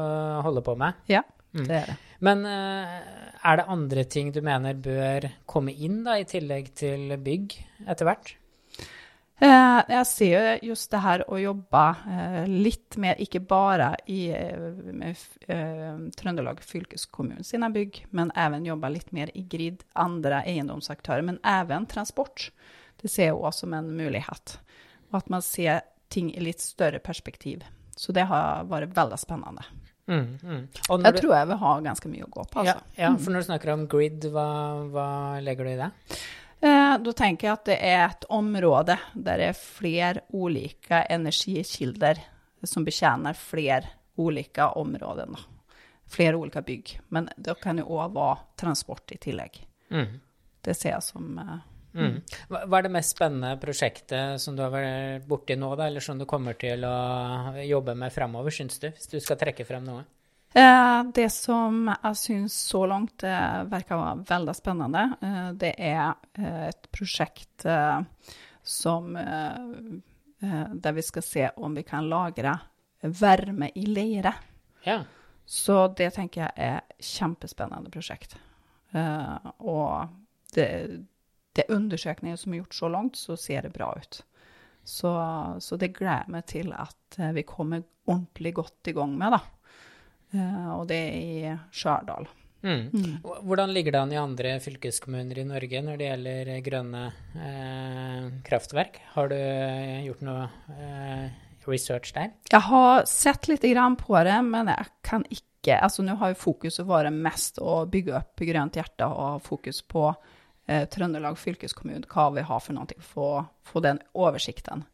holde 0.49 0.65
på 0.67 0.77
med. 0.81 1.01
Ja, 1.11 1.25
Mm. 1.55 1.69
det 1.69 1.75
er 1.79 1.85
det. 1.87 1.95
Men 2.27 2.41
er 2.47 3.57
det 3.61 3.65
andre 3.71 4.03
ting 4.11 4.33
du 4.35 4.41
mener 4.43 4.75
bør 4.75 5.29
komme 5.47 5.71
inn, 5.71 6.01
da, 6.03 6.17
i 6.19 6.25
tillegg 6.27 6.73
til 6.75 7.13
bygg, 7.23 7.55
etter 7.87 8.09
hvert? 8.09 8.33
Eh, 9.43 9.81
jeg 9.91 10.07
ser 10.07 10.35
jo 10.63 10.69
just 10.71 10.93
det 10.95 11.01
her 11.03 11.25
å 11.27 11.39
jobbe 11.43 11.81
eh, 12.07 12.45
litt 12.49 12.95
mer, 13.03 13.19
ikke 13.19 13.41
bare 13.51 13.89
i 14.07 14.29
eh, 14.31 15.97
Trøndelag 16.17 16.63
fylkeskommune 16.63 17.43
sine 17.45 17.67
bygg, 17.75 18.05
men 18.15 18.31
også 18.39 18.65
jobbe 18.69 18.93
litt 18.95 19.11
mer 19.17 19.33
i 19.35 19.43
GRID, 19.43 19.83
andre 19.99 20.45
eiendomsaktører, 20.47 21.25
men 21.27 21.41
også 21.43 21.89
transport. 21.91 22.51
Det 23.03 23.11
ser 23.11 23.33
jeg 23.33 23.35
også 23.41 23.65
som 23.67 23.75
en 23.75 23.91
mulighet. 23.99 24.59
Og 25.11 25.19
at 25.19 25.33
man 25.35 25.43
ser 25.45 25.83
ting 26.15 26.31
i 26.31 26.41
litt 26.45 26.63
større 26.63 27.01
perspektiv. 27.03 27.65
Så 27.99 28.15
det 28.15 28.29
har 28.31 28.65
vært 28.71 28.95
veldig 28.95 29.19
spennende. 29.19 29.67
Mm, 30.07 30.39
mm. 30.43 30.63
Jeg 31.01 31.15
du- 31.15 31.21
tror 31.21 31.35
jeg 31.35 31.49
vil 31.49 31.57
ha 31.63 31.75
ganske 31.81 32.09
mye 32.13 32.25
å 32.27 32.31
gå 32.31 32.43
på. 32.53 32.65
ja, 32.65 32.75
Altså. 32.79 32.97
ja, 32.99 33.11
for 33.17 33.31
når 33.33 33.41
du 33.41 33.47
snakker 33.51 33.73
om 33.73 33.87
grid, 33.89 34.21
hva, 34.31 34.49
hva 34.93 35.07
legger 35.43 35.65
du 35.65 35.71
i 35.75 35.77
det? 35.81 35.91
Eh, 36.65 36.95
Da 37.05 37.13
tenker 37.13 37.49
jeg 37.49 37.59
at 37.59 37.67
det 37.69 37.79
er 37.85 38.05
et 38.07 38.25
område 38.33 38.97
der 39.15 39.41
det 39.41 39.51
er 39.51 39.59
flere 39.59 40.23
ulike 40.33 41.03
energikilder 41.13 42.23
som 42.65 42.87
betjener 42.87 43.37
flere 43.37 43.91
ulike 44.17 44.71
områder. 44.81 45.29
Da. 45.29 45.43
Flere 46.09 46.39
ulike 46.41 46.63
bygg. 46.65 46.95
Men 47.13 47.29
det 47.37 47.59
kan 47.61 47.79
jo 47.79 47.85
òg 47.99 48.15
være 48.15 48.39
transport 48.57 49.13
i 49.13 49.21
tillegg. 49.21 49.61
Mm. 49.93 50.21
Det 50.65 50.77
ser 50.77 50.95
jeg 50.95 51.05
som 51.05 51.39
uh, 51.39 51.61
Mm. 51.95 52.17
Hva 52.51 52.65
hva 52.67 52.79
er 52.81 52.89
det 52.89 52.91
mest 52.91 53.15
spennende 53.15 53.55
prosjektet 53.63 54.43
som 54.43 54.57
du 54.57 54.65
har 54.65 54.73
vært 54.75 55.29
borti 55.31 55.55
nå, 55.55 55.69
da, 55.79 55.87
eller 55.87 56.03
som 56.03 56.19
du 56.19 56.27
kommer 56.27 56.57
til 56.59 56.83
å 56.89 57.55
jobbe 57.63 57.95
med 57.95 58.11
fremover, 58.11 58.51
syns 58.51 58.81
du? 58.83 58.89
Hvis 58.91 59.13
du 59.13 59.21
skal 59.23 59.39
trekke 59.39 59.67
frem 59.69 59.87
noe? 59.87 60.03
Eh, 60.55 61.05
Det 61.15 61.31
som 61.31 61.89
jeg 61.91 62.17
syns 62.17 62.55
så 62.69 62.85
langt 62.87 63.25
eh, 63.27 63.63
virker 63.67 64.21
veldig 64.29 64.55
spennende, 64.55 65.03
eh, 65.21 65.49
det 65.59 65.73
er 65.79 66.15
et 66.39 66.91
prosjekt 66.95 67.67
som 68.63 69.17
Der 70.45 70.93
vi 70.93 71.03
skal 71.03 71.23
se 71.23 71.49
om 71.57 71.75
vi 71.75 71.83
kan 71.83 72.09
lagre 72.09 72.59
varme 73.03 73.71
i 73.75 73.87
leire. 73.87 74.33
Ja. 74.85 74.99
Så 75.47 75.89
det 75.97 76.11
tenker 76.15 76.43
jeg 76.43 76.53
er 76.57 76.81
kjempespennende 76.99 77.91
prosjekt. 77.93 78.37
Og 78.93 80.09
det, 80.55 80.69
det 81.57 81.65
undersøkninger 81.69 82.37
som 82.37 82.53
er 82.53 82.63
gjort 82.63 82.75
så 82.75 82.91
langt, 82.93 83.17
så 83.17 83.37
ser 83.41 83.63
det 83.63 83.73
bra 83.73 83.95
ut. 83.97 84.21
Så, 84.85 85.13
så 85.61 85.77
det 85.81 85.95
gleder 85.97 86.27
jeg 86.27 86.35
meg 86.37 86.47
til 86.51 86.73
at 86.77 87.21
vi 87.37 87.47
kommer 87.49 87.85
ordentlig 88.05 88.55
godt 88.55 88.93
i 88.93 88.97
gang 88.97 89.17
med, 89.17 89.39
da. 89.39 89.41
Eh, 90.35 90.71
og 90.75 90.89
det 90.91 91.01
er 91.01 91.21
i 91.21 91.55
Stjørdal. 91.75 92.29
Mm. 92.65 93.21
Hvordan 93.45 93.73
ligger 93.77 93.93
det 93.93 94.01
an 94.01 94.13
i 94.15 94.17
andre 94.17 94.55
fylkeskommuner 94.65 95.37
i 95.43 95.45
Norge 95.45 95.81
når 95.85 95.99
det 96.01 96.07
gjelder 96.07 96.53
grønne 96.65 97.03
eh, 97.37 98.29
kraftverk? 98.47 99.03
Har 99.13 99.29
du 99.29 99.37
gjort 100.07 100.23
noe 100.25 100.47
eh, 100.73 101.27
research 101.69 102.15
der? 102.17 102.33
Jeg 102.51 102.65
har 102.71 103.05
sett 103.11 103.51
litt 103.53 103.67
på 104.01 104.23
det, 104.25 104.39
men 104.49 104.73
jeg 104.73 104.95
kan 105.03 105.27
ikke 105.29 105.51
Altså, 105.65 106.03
nå 106.05 106.19
har 106.21 106.29
jo 106.29 106.37
fokuset 106.37 106.85
vært 106.85 107.09
mest 107.17 107.57
å 107.57 107.87
bygge 107.89 108.13
opp 108.19 108.43
Grønt 108.45 108.75
hjerte 108.77 109.07
og 109.09 109.21
ha 109.23 109.39
fokus 109.41 109.79
på 109.81 110.03
eh, 110.69 110.83
Trøndelag 110.93 111.39
fylkeskommune, 111.41 112.05
hva 112.05 112.27
vi 112.37 112.45
har 112.45 112.61
for 112.61 112.77
noe, 112.77 112.99
få, 113.01 113.29
få 113.65 113.81
den 113.81 114.03
oversikten. 114.13 114.85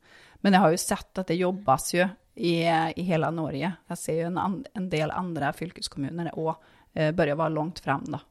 Men 0.47 0.55
jeg 0.55 0.63
har 0.63 0.71
jo 0.71 0.79
sett 0.79 1.19
at 1.19 1.27
det 1.27 1.41
jobbes 1.41 1.89
jo 1.97 2.07
i, 2.35 2.55
i 2.97 3.05
hele 3.09 3.31
Norge. 3.35 3.73
Jeg 3.91 3.99
ser 3.99 4.21
jo 4.23 4.29
en, 4.31 4.61
en 4.77 4.91
del 4.93 5.13
andre 5.15 5.53
fylkeskommuner 5.57 6.33
òg 6.37 6.53
eh, 6.95 7.11
begynner 7.11 7.41
være 7.41 7.57
langt 7.57 7.83
frem, 7.85 8.05
da. 8.11 8.23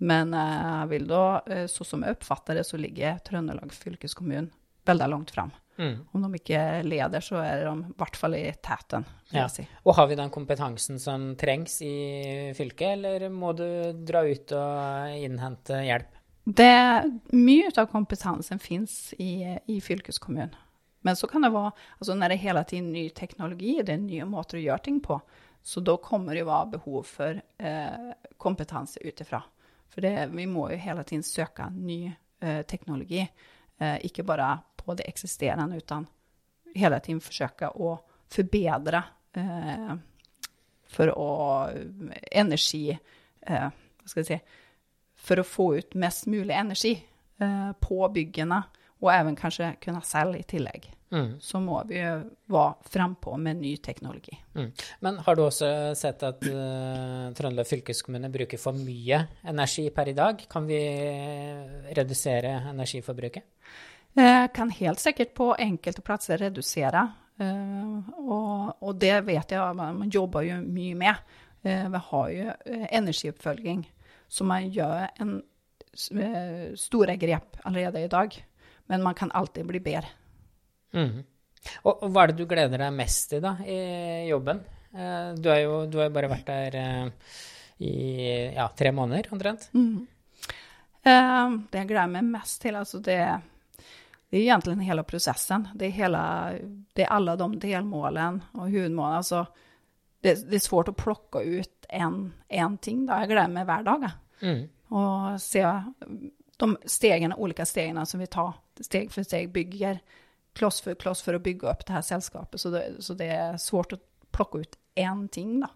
Men 0.00 0.32
eh, 0.34 0.68
jeg 0.82 0.92
vil 0.94 1.08
da, 1.10 1.24
eh, 1.50 1.66
så 1.68 1.84
som 1.84 2.04
jeg 2.06 2.16
oppfatter 2.16 2.60
det, 2.60 2.64
så 2.68 2.80
ligger 2.80 3.18
Trøndelag 3.26 3.74
fylkeskommune 3.76 4.48
veldig 4.88 5.10
langt 5.12 5.34
frem. 5.34 5.50
Mm. 5.80 5.96
Om 6.12 6.24
de 6.26 6.38
ikke 6.40 6.62
leder, 6.84 7.24
så 7.24 7.40
er 7.40 7.64
de 7.64 7.72
i 7.72 7.92
hvert 8.00 8.16
fall 8.20 8.36
i 8.36 8.46
teten, 8.64 9.04
Ja. 9.32 9.46
si. 9.48 9.64
Og 9.84 9.94
har 9.96 10.08
vi 10.10 10.16
den 10.18 10.32
kompetansen 10.32 10.98
som 11.00 11.34
trengs 11.40 11.80
i 11.82 12.52
fylket, 12.56 12.98
eller 12.98 13.28
må 13.32 13.54
du 13.56 13.92
dra 14.04 14.24
ut 14.28 14.52
og 14.56 15.14
innhente 15.16 15.80
hjelp? 15.86 16.18
Det, 16.44 16.72
mye 17.36 17.70
av 17.76 17.88
kompetansen 17.92 18.58
finnes 18.60 19.14
i, 19.20 19.56
i 19.68 19.80
fylkeskommunen. 19.80 20.52
Men 21.06 21.16
så 21.16 21.28
kan 21.30 21.42
det 21.42 21.52
være, 21.54 21.72
altså 21.98 22.14
når 22.14 22.32
det 22.32 22.42
hele 22.42 22.64
tiden 22.68 22.90
ny 22.92 23.06
teknologi, 23.16 23.78
det 23.82 23.94
er 23.94 24.02
nye 24.02 24.26
måter 24.28 24.58
å 24.58 24.64
gjøre 24.64 24.84
ting 24.84 24.98
på, 25.04 25.16
så 25.62 25.80
da 25.84 25.96
kommer 26.00 26.36
det 26.36 26.44
være 26.48 26.74
behov 26.76 27.08
for 27.08 27.40
eh, 27.40 28.10
kompetanse 28.40 29.00
utifra. 29.04 29.42
For 29.90 30.04
det, 30.04 30.28
vi 30.32 30.46
må 30.46 30.68
jo 30.70 30.80
hele 30.80 31.04
tiden 31.08 31.24
søke 31.26 31.70
ny 31.74 32.02
eh, 32.06 32.62
teknologi, 32.68 33.24
eh, 33.78 33.96
ikke 34.06 34.24
bare 34.28 34.52
på 34.80 34.96
det 34.96 35.08
eksisterende, 35.08 35.80
utan 35.80 36.06
hele 36.76 37.00
tiden 37.00 37.20
forsøke 37.24 37.72
å 37.74 37.96
forbedre 38.30 39.02
eh, 39.36 39.92
for 40.90 41.12
å 41.14 41.30
energi 42.30 42.88
eh, 42.90 43.68
Hva 43.70 44.08
skal 44.08 44.22
jeg 44.22 44.28
si 44.30 44.38
For 45.20 45.42
å 45.42 45.46
få 45.46 45.66
ut 45.78 45.96
mest 46.00 46.28
mulig 46.30 46.54
energi 46.56 46.94
eh, 46.96 47.70
på 47.78 47.98
byggene, 48.14 48.62
og 49.00 49.12
even 49.14 49.36
kanskje 49.38 49.74
kunne 49.82 50.02
selge 50.06 50.42
i 50.42 50.48
tillegg. 50.48 50.88
Mm. 51.10 51.30
Så 51.42 51.58
må 51.58 51.80
vi 51.88 51.98
jo 51.98 52.12
være 52.52 52.90
frampå 52.92 53.34
med 53.40 53.58
ny 53.58 53.72
teknologi. 53.82 54.36
Mm. 54.54 54.68
Men 55.02 55.18
har 55.26 55.36
du 55.36 55.42
også 55.42 55.70
sett 55.98 56.22
at 56.26 56.44
uh, 56.46 57.32
Trøndelag 57.34 57.66
fylkeskommune 57.66 58.30
bruker 58.30 58.60
for 58.62 58.78
mye 58.78 59.24
energi 59.50 59.88
per 59.94 60.12
i 60.12 60.14
dag? 60.14 60.44
Kan 60.50 60.68
vi 60.70 60.78
redusere 61.96 62.54
energiforbruket? 62.70 63.48
Jeg 64.14 64.52
kan 64.54 64.70
helt 64.74 65.02
sikkert 65.02 65.34
på 65.34 65.50
enkelte 65.58 66.02
plasser 66.06 66.38
redusere. 66.46 67.02
Uh, 67.40 67.98
og, 68.20 68.82
og 68.84 68.98
det 69.00 69.16
vet 69.26 69.56
jeg, 69.56 69.76
man, 69.76 70.04
jobber 70.12 70.46
jo 70.46 70.60
mye 70.62 70.98
med. 70.98 71.30
Uh, 71.64 71.88
vi 71.92 72.04
har 72.10 72.28
jo 72.34 72.52
eh, 72.66 72.86
energioppfølging, 72.96 73.82
så 74.28 74.46
man 74.48 74.70
gjør 74.72 75.10
en 75.20 75.34
eh, 75.42 76.70
store 76.78 77.16
grep 77.20 77.58
allerede 77.68 78.04
i 78.04 78.08
dag. 78.08 78.36
Men 78.90 79.04
man 79.06 79.16
kan 79.18 79.30
alltid 79.30 79.68
bli 79.68 79.80
bedre. 79.84 80.10
Mm. 80.96 81.22
Og, 81.84 81.92
og 81.92 82.08
hva 82.10 82.24
er 82.24 82.32
det 82.32 82.40
du 82.40 82.48
gleder 82.50 82.82
deg 82.82 82.94
mest 82.96 83.30
til 83.30 83.42
da, 83.44 83.54
i 83.62 84.28
jobben? 84.30 84.62
Eh, 84.92 85.34
du, 85.38 85.50
har 85.50 85.60
jo, 85.62 85.74
du 85.86 86.00
har 86.00 86.08
jo 86.08 86.14
bare 86.16 86.30
vært 86.32 86.48
der 86.48 86.78
eh, 86.80 87.36
i 87.86 87.94
ja, 88.56 88.66
tre 88.76 88.92
måneder, 88.96 89.30
omtrent. 89.34 89.68
Eh, 91.00 91.54
det 91.70 91.82
jeg 91.82 91.90
gleder 91.92 92.10
meg 92.12 92.26
mest 92.32 92.60
til, 92.64 92.76
altså 92.80 93.00
det, 93.04 93.20
det 94.30 94.40
er 94.40 94.48
egentlig 94.56 94.88
hele 94.88 95.06
prosessen. 95.06 95.68
Det 95.74 95.88
er, 95.88 95.96
hele, 96.00 96.24
det 96.96 97.06
er 97.06 97.14
alle 97.16 97.36
de 97.40 97.50
delmålene 97.62 98.50
og 98.56 98.66
hovedmålene. 98.66 99.22
Altså, 99.22 99.44
det, 100.20 100.36
det 100.50 100.58
er 100.58 100.66
svårt 100.66 100.92
å 100.92 100.98
plukke 100.98 101.44
ut 101.44 101.88
én 101.90 102.76
ting. 102.82 103.06
Da. 103.08 103.22
Jeg 103.22 103.32
gleder 103.32 103.54
meg 103.54 103.68
hver 103.68 103.86
dag. 103.86 104.10
Mm. 104.40 104.60
Og 104.90 105.40
se 105.42 105.62
de 106.60 106.76
stegene, 106.88 107.36
olika 107.40 107.66
stegene 107.66 108.04
som 108.06 108.20
vi 108.20 108.28
tar, 108.30 108.54
steg 108.80 109.10
for 109.12 109.26
steg, 109.26 109.50
bygger 109.54 110.00
kloss 110.58 110.80
for 110.84 110.98
kloss 110.98 111.22
for 111.24 111.36
å 111.36 111.42
bygge 111.42 111.68
opp 111.70 111.84
det 111.86 111.96
her 111.96 112.06
selskapet. 112.06 112.60
Så 112.60 112.72
det, 112.74 112.84
så 113.04 113.16
det 113.18 113.30
er 113.34 113.60
svårt 113.62 113.94
å 113.96 114.00
plukke 114.34 114.64
ut 114.64 114.80
én 114.98 115.26
ting, 115.32 115.60
da. 115.62 115.70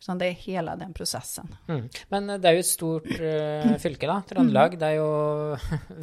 Sånn, 0.00 0.16
det 0.16 0.30
er 0.30 0.38
hele 0.46 0.72
den 0.80 0.94
prosessen. 0.96 1.50
Mm. 1.68 1.82
Men 2.08 2.30
eh, 2.32 2.38
det 2.40 2.48
er 2.48 2.54
jo 2.56 2.62
et 2.62 2.68
stort 2.70 3.08
uh, 3.20 3.74
fylke, 3.82 4.08
da, 4.08 4.14
Trøndelag. 4.30 4.78
Det 4.80 4.88
er 4.88 4.96
jo 4.96 5.10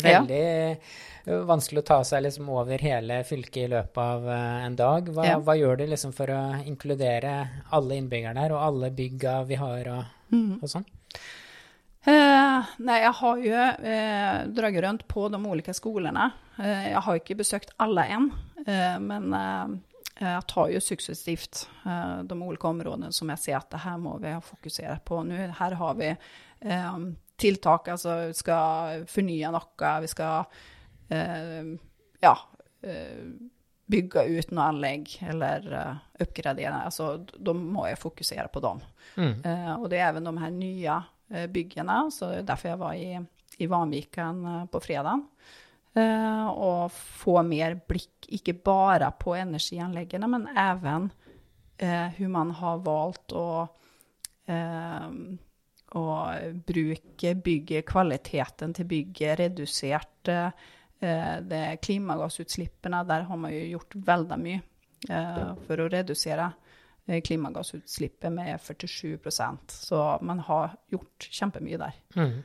veldig 0.04 0.42
ja. 1.32 1.40
vanskelig 1.50 1.82
å 1.82 1.88
ta 1.88 1.98
seg 2.06 2.22
liksom 2.28 2.52
over 2.54 2.84
hele 2.86 3.24
fylket 3.26 3.64
i 3.64 3.72
løpet 3.72 3.98
av 4.04 4.30
uh, 4.30 4.68
en 4.68 4.78
dag. 4.78 5.10
Hva, 5.16 5.26
Ja. 5.32 5.40
hva 5.42 5.58
gjør 5.58 5.82
du 5.82 5.88
liksom 5.90 6.14
for 6.14 6.30
å 6.30 6.44
inkludere 6.62 7.34
alle 7.74 7.98
innbyggerne 7.98 8.46
her, 8.46 8.54
og 8.54 8.68
alle 8.68 8.94
bygga 8.94 9.40
vi 9.50 9.58
har, 9.64 9.90
og, 9.96 10.38
og 10.62 10.70
sånn? 10.76 10.86
Eh, 12.08 12.68
nei, 12.88 13.02
jeg 13.04 13.16
har 13.20 13.40
jo 13.44 13.64
eh, 13.92 14.38
dratt 14.56 14.80
rundt 14.86 15.04
på 15.12 15.26
de 15.28 15.40
ulike 15.44 15.74
skolene. 15.76 16.30
Eh, 16.56 16.92
jeg 16.94 17.04
har 17.04 17.20
ikke 17.20 17.36
besøkt 17.42 17.74
alle 17.84 18.06
enn, 18.16 18.30
eh, 18.64 18.96
men 19.04 19.34
eh, 19.36 19.74
jeg 20.22 20.46
tar 20.48 20.72
jo 20.72 20.80
suksessivt 20.82 21.66
eh, 21.84 22.22
de 22.30 22.38
ulike 22.40 22.70
områdene 22.70 23.12
som 23.16 23.34
jeg 23.34 23.44
ser 23.44 23.58
at 23.60 23.68
det 23.74 23.84
her 23.84 24.00
må 24.00 24.16
vi 24.24 24.32
fokusere 24.40 25.02
på. 25.04 25.20
Nå, 25.28 25.50
her 25.60 25.78
har 25.82 26.00
vi 26.00 26.14
tiltak, 27.38 27.92
altså 27.94 28.16
vi 28.32 28.40
skal 28.40 29.04
fornye 29.12 29.52
noe, 29.54 29.92
vi 30.02 30.10
skal 30.10 30.48
eh, 31.14 31.76
ja, 32.24 32.34
eh, 32.88 33.28
bygge 33.88 34.24
ut 34.32 34.56
noe 34.56 34.72
anlegg 34.72 35.12
eller 35.28 35.68
uh, 35.72 36.00
oppgradere. 36.20 36.82
Altså, 36.90 37.14
da 37.24 37.54
må 37.56 37.86
jeg 37.88 38.00
fokusere 38.02 38.50
på 38.52 38.64
dem. 38.64 38.82
Mm. 39.16 39.38
Og 39.78 39.86
det 39.92 40.02
er 40.02 40.10
også 40.10 40.26
de 40.26 40.42
her 40.42 40.52
nye 40.52 40.98
byggene, 41.28 41.98
så 42.14 42.32
er 42.32 42.46
derfor 42.48 42.72
jeg 42.72 42.80
var 42.82 42.94
i, 42.96 43.18
i 43.60 43.68
Vanviken 43.68 44.44
uh, 44.46 44.62
på 44.72 44.84
fredag. 44.84 45.26
og 45.98 46.92
få 46.94 47.42
mer 47.42 47.74
blikk, 47.90 48.28
ikke 48.38 48.54
bare 48.54 49.08
på 49.18 49.34
energianleggene, 49.34 50.28
men 50.30 50.44
også 50.46 51.08
hvordan 51.80 52.32
man 52.36 52.52
har 52.60 52.84
valgt 52.86 53.34
å 53.34 53.48
å 55.98 56.04
bruke 56.70 57.32
bygget, 57.48 57.88
kvaliteten 57.90 58.76
til 58.78 58.86
bygget, 58.92 59.40
redusert 59.40 60.30
Eh, 61.00 61.78
klimagassutslippene, 61.78 63.04
der 63.04 63.22
har 63.22 63.38
man 63.38 63.54
jo 63.54 63.66
gjort 63.76 63.96
veldig 64.08 64.38
mye 64.42 64.62
eh, 65.10 65.52
for 65.68 65.84
å 65.84 65.90
redusere. 65.94 66.48
eh, 66.48 66.67
klimagassutslippet 67.08 68.34
med 68.34 68.60
47% 68.60 69.72
Så 69.72 70.00
man 70.22 70.40
har 70.44 70.74
gjort 70.92 71.28
kjempemye 71.32 71.80
der. 71.80 72.00
Mm. 72.16 72.38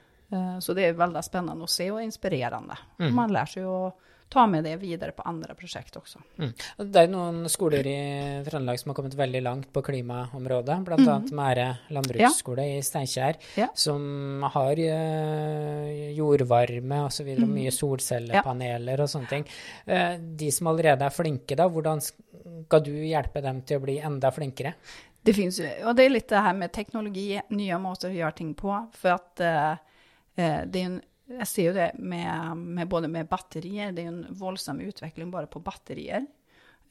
Så 0.62 0.72
det 0.72 0.86
er 0.86 0.94
veldig 0.96 1.20
spennende 1.26 1.66
å 1.66 1.68
se 1.68 1.88
og 1.92 2.00
inspirerende. 2.00 2.76
Mm. 3.02 3.10
Man 3.16 3.34
lærer 3.34 3.50
seg 3.52 3.66
å 3.68 3.90
ta 4.32 4.46
med 4.46 4.64
det 4.64 4.76
videre 4.80 5.12
på 5.12 5.24
andre 5.28 5.54
prosjekt 5.58 5.96
også. 5.98 6.20
Mm. 6.40 6.52
Det 6.88 7.02
er 7.02 7.10
noen 7.12 7.42
skoler 7.52 7.86
i 7.88 7.98
Trøndelag 8.46 8.80
som 8.80 8.92
har 8.92 8.96
kommet 8.96 9.16
veldig 9.18 9.42
langt 9.44 9.68
på 9.74 9.82
klimaområdet, 9.84 10.78
bl.a. 10.86 10.96
Mm. 11.02 11.28
Mære 11.36 11.66
landbruksskole 11.92 12.64
ja. 12.64 12.78
i 12.78 12.86
Steinkjer, 12.86 13.38
ja. 13.60 13.68
som 13.76 14.46
har 14.54 14.80
uh, 14.80 15.92
jordvarme 16.16 17.02
osv., 17.10 17.28
og 17.34 17.44
mm. 17.44 17.54
mye 17.58 17.74
solcellepaneler 17.76 18.96
ja. 18.96 19.04
og 19.04 19.12
sånne 19.12 19.32
ting. 19.34 19.46
Uh, 19.84 20.16
de 20.40 20.50
som 20.54 20.72
allerede 20.72 21.08
er 21.08 21.14
flinke, 21.14 21.58
da, 21.58 21.68
hvordan 21.68 22.00
skal 22.02 22.84
du 22.88 22.92
hjelpe 22.96 23.44
dem 23.44 23.60
til 23.68 23.80
å 23.80 23.84
bli 23.84 24.00
enda 24.00 24.32
flinkere? 24.32 24.74
Det 25.22 25.36
finns 25.36 25.60
og 25.62 25.92
det 25.94 26.08
er 26.08 26.16
litt 26.16 26.32
det 26.32 26.40
her 26.42 26.56
med 26.58 26.72
teknologi, 26.74 27.28
nye 27.54 27.78
måter 27.78 28.10
å 28.10 28.16
gjøre 28.16 28.38
ting 28.40 28.56
på. 28.58 28.74
For 28.96 29.20
at 29.20 29.44
uh, 29.44 29.88
det 30.34 30.80
er 30.80 30.86
en 30.88 31.00
jeg 31.38 31.48
ser 31.48 31.68
jo 31.68 31.74
det 31.76 31.88
med, 31.98 32.58
med, 32.58 32.88
både 32.90 33.10
med 33.10 33.28
batterier. 33.30 33.92
Det 33.94 34.04
er 34.04 34.12
en 34.12 34.38
voldsom 34.38 34.80
utvikling 34.84 35.32
bare 35.32 35.50
på 35.50 35.62
batterier. 35.64 36.26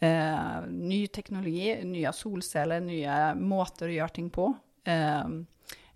Eh, 0.02 0.60
ny 0.68 1.06
teknologi, 1.14 1.76
nye 1.86 2.14
solceller, 2.16 2.82
nye 2.82 3.18
måter 3.38 3.92
å 3.92 3.98
gjøre 4.00 4.16
ting 4.18 4.30
på. 4.34 4.48
Eh, 4.90 5.34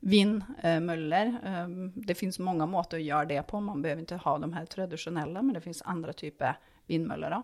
vindmøller. 0.05 1.31
Eh, 1.43 1.71
det 1.95 2.17
finnes 2.19 2.41
mange 2.43 2.67
måter 2.69 3.01
å 3.01 3.05
gjøre 3.05 3.31
det 3.33 3.41
på. 3.49 3.61
Man 3.63 3.81
behøver 3.81 4.05
ikke 4.05 4.21
ha 4.25 4.35
de 4.41 4.51
her 4.53 4.67
tradisjonelle, 4.69 5.41
men 5.41 5.57
det 5.57 5.63
finnes 5.65 5.85
andre 5.89 6.13
typer 6.13 6.59
vindmøller. 6.91 7.39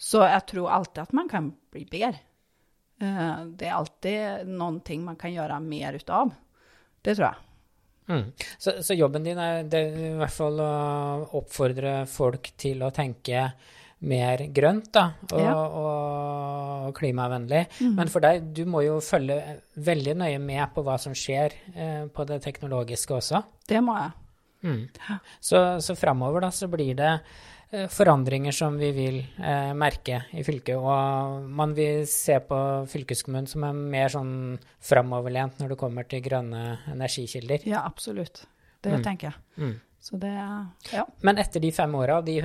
Så 0.00 0.24
jeg 0.24 0.46
tror 0.50 0.72
alltid 0.74 1.04
at 1.04 1.14
man 1.14 1.30
kan 1.30 1.52
bli 1.70 1.84
bedre. 1.90 2.24
Eh, 3.00 3.44
det 3.56 3.68
er 3.68 3.76
alltid 3.76 4.50
noe 4.50 4.98
man 5.04 5.20
kan 5.20 5.32
gjøre 5.32 5.60
mer 5.64 5.96
ut 6.00 6.10
av. 6.10 6.34
Det 7.00 7.14
tror 7.14 7.30
jeg. 7.30 7.49
Mm. 8.08 8.24
Så, 8.58 8.80
så, 8.82 8.94
jobben 8.96 9.26
din 9.26 9.38
er 9.38 9.68
det, 9.70 9.82
i 9.94 10.14
hvert 10.18 10.34
fall 10.34 10.62
å 10.62 10.70
oppfordre 11.40 12.00
folk 12.10 12.52
til 12.58 12.82
å 12.82 12.90
tenke 12.94 13.50
mer 14.08 14.46
grønt 14.56 14.88
da, 14.96 15.04
og, 15.28 15.42
ja. 15.42 15.52
og 15.60 16.94
klimavennlig. 16.96 17.66
Mm. 17.84 17.92
Men 17.98 18.10
for 18.12 18.24
deg, 18.24 18.48
du 18.56 18.64
må 18.70 18.82
jo 18.86 18.96
følge 19.04 19.36
veldig 19.76 20.16
nøye 20.22 20.40
med 20.40 20.72
på 20.74 20.84
hva 20.86 20.96
som 21.00 21.14
skjer 21.16 21.56
eh, 21.74 22.06
på 22.08 22.26
det 22.28 22.40
teknologiske 22.46 23.18
også. 23.18 23.42
Det 23.68 23.82
må 23.84 23.98
jeg. 23.98 24.16
Mm. 24.60 24.80
Så, 25.40 25.60
så 25.84 25.96
framover 25.96 26.46
da, 26.46 26.50
så 26.52 26.68
blir 26.72 26.96
det 26.96 27.12
forandringer 27.70 28.54
som 28.54 28.78
vi 28.80 28.90
vil 28.94 29.18
eh, 29.20 29.70
merke 29.78 30.24
i 30.34 30.42
fylket. 30.46 30.76
Og 30.78 31.46
man 31.46 31.74
vil 31.76 32.06
se 32.10 32.40
på 32.42 32.58
fylkeskommunen 32.90 33.46
som 33.50 33.66
er 33.68 33.76
mer 33.94 34.10
sånn 34.12 34.32
framoverlent 34.84 35.60
når 35.60 35.74
det 35.74 35.78
kommer 35.80 36.08
til 36.10 36.24
grønne 36.24 36.64
energikilder. 36.90 37.68
Ja, 37.70 37.84
absolutt. 37.86 38.44
Det 38.80 38.96
mm. 38.96 39.04
tenker 39.06 39.30
jeg. 39.30 39.44
Mm. 39.60 39.76
Så 40.00 40.16
det, 40.16 40.32
ja. 40.94 41.04
Men 41.22 41.38
etter 41.38 41.60
de 41.62 41.70
fem 41.76 41.94
åra, 41.94 42.20
de 42.24 42.38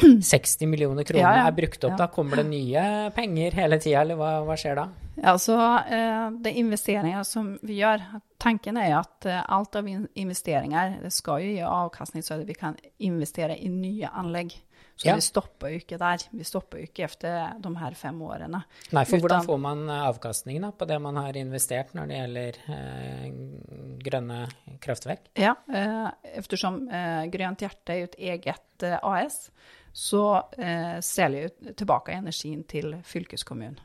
160 0.00 0.66
millioner 0.70 1.06
kroner 1.08 1.22
ja, 1.22 1.36
ja. 1.42 1.46
er 1.48 1.56
brukt 1.56 1.84
opp, 1.84 1.96
da 2.00 2.08
kommer 2.12 2.42
det 2.42 2.48
nye 2.50 2.84
penger 3.16 3.56
hele 3.60 3.80
tida, 3.82 4.04
eller 4.04 4.18
hva, 4.20 4.32
hva 4.46 4.56
skjer 4.60 4.80
da? 4.80 4.88
Altså, 5.20 5.56
eh, 5.92 6.26
det 6.40 6.54
investeringer 6.56 7.24
som 7.28 7.52
vi 7.66 7.80
gjør, 7.82 8.02
tanken 8.40 8.78
er 8.80 8.96
at 9.02 9.28
eh, 9.28 9.42
alt 9.52 9.76
av 9.76 9.88
investeringer 9.90 10.98
det 11.02 11.12
skal 11.12 11.44
jo 11.44 11.54
gi 11.58 11.62
avkastning 11.66 12.24
så 12.24 12.40
vi 12.46 12.56
kan 12.56 12.78
investere 13.04 13.58
i 13.58 13.68
nye 13.72 14.08
anlegg. 14.08 14.56
Så 15.00 15.08
ja. 15.08 15.14
vi 15.16 15.24
stopper 15.24 15.72
jo 15.72 15.78
ikke 15.80 15.96
der. 15.96 16.20
Vi 16.36 16.44
stopper 16.44 16.82
jo 16.82 16.86
ikke 16.90 17.06
etter 17.06 17.54
de 17.64 17.70
her 17.80 17.94
fem 17.96 18.18
årene. 18.20 18.58
Nei, 18.92 19.04
for 19.08 19.16
Utan, 19.16 19.22
hvordan 19.22 19.46
får 19.46 19.60
man 19.62 19.78
avkastningen 19.94 20.10
avkastning 20.10 20.58
da, 20.60 20.70
på 20.76 20.88
det 20.90 20.98
man 21.00 21.16
har 21.16 21.38
investert 21.40 21.94
når 21.96 22.10
det 22.10 22.18
gjelder 22.18 22.58
eh, 22.74 23.22
grønne 24.04 24.40
kraftverk? 24.84 25.30
Ja, 25.40 25.54
eh, 25.72 26.10
eftersom 26.36 26.82
eh, 26.92 27.22
Grønt 27.32 27.64
hjerte 27.64 27.94
er 27.94 28.02
jo 28.02 28.10
et 28.10 28.18
eget 28.34 28.84
eh, 28.84 28.98
AS, 29.00 29.46
så 29.92 30.24
selger 31.02 31.48
jeg 31.48 31.74
tilbake 31.76 32.14
energien 32.14 32.62
til 32.68 32.94
fylkeskommunen. 33.04 33.78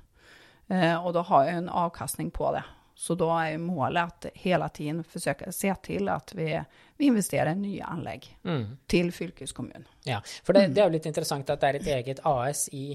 Eh, 0.67 0.95
og 0.97 1.13
da 1.15 1.23
har 1.29 1.45
jeg 1.45 1.61
en 1.61 1.69
avkastning 1.69 2.31
på 2.33 2.49
det. 2.55 2.63
Så 2.95 3.17
da 3.19 3.27
er 3.43 3.59
målet 3.59 4.07
at 4.07 4.37
hele 4.39 4.67
tiden 4.73 5.01
forsøke 5.03 5.49
å 5.49 5.53
se 5.53 5.73
til 5.83 6.07
at 6.09 6.31
vi, 6.35 6.47
vi 6.95 7.09
investerer 7.11 7.51
i 7.51 7.59
nye 7.59 7.89
anlegg 7.91 8.29
mm. 8.47 8.63
til 8.91 9.11
fylkeskommunen. 9.13 9.83
Ja, 10.07 10.21
for 10.47 10.55
det, 10.55 10.69
det, 10.71 10.81
er 10.81 10.87
jo 10.87 10.95
litt 10.95 11.09
interessant 11.09 11.51
at 11.51 11.59
det 11.61 11.71
er 11.71 11.79
et 11.81 11.91
eget 11.97 12.23
AS 12.23 12.69
i 12.71 12.87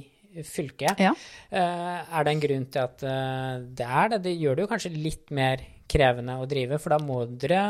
fylket. 0.46 1.03
Ja. 1.03 1.12
Eh, 1.51 2.01
er 2.01 2.27
det 2.27 2.33
en 2.33 2.42
grunn 2.46 2.66
til 2.73 2.87
at 2.87 3.05
uh, 3.05 3.61
det 3.61 3.87
er 3.87 4.12
det? 4.14 4.23
Det 4.25 4.35
gjør 4.38 4.57
det 4.57 4.64
jo 4.64 4.73
kanskje 4.73 4.94
litt 4.94 5.33
mer 5.37 5.62
krevende 5.90 6.38
å 6.38 6.49
drive, 6.49 6.79
for 6.81 6.94
da 6.94 7.01
må 7.03 7.25
dere 7.42 7.62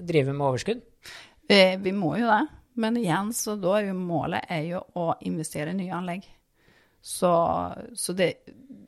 drive 0.00 0.32
med 0.32 0.46
overskudd? 0.48 0.80
Vi, 1.46 1.60
vi 1.84 1.92
må 1.94 2.16
jo 2.18 2.26
det. 2.26 2.42
Men 2.76 2.96
igjen, 3.00 3.32
så 3.32 3.56
da 3.56 3.78
er 3.78 3.90
jo 3.90 3.98
målet 3.98 4.48
er 4.52 4.64
jo 4.68 4.82
å 5.00 5.10
investere 5.24 5.72
i 5.72 5.78
nye 5.78 5.94
anlegg. 5.96 6.26
Så, 7.00 7.30
så 7.94 8.12
det, 8.18 8.32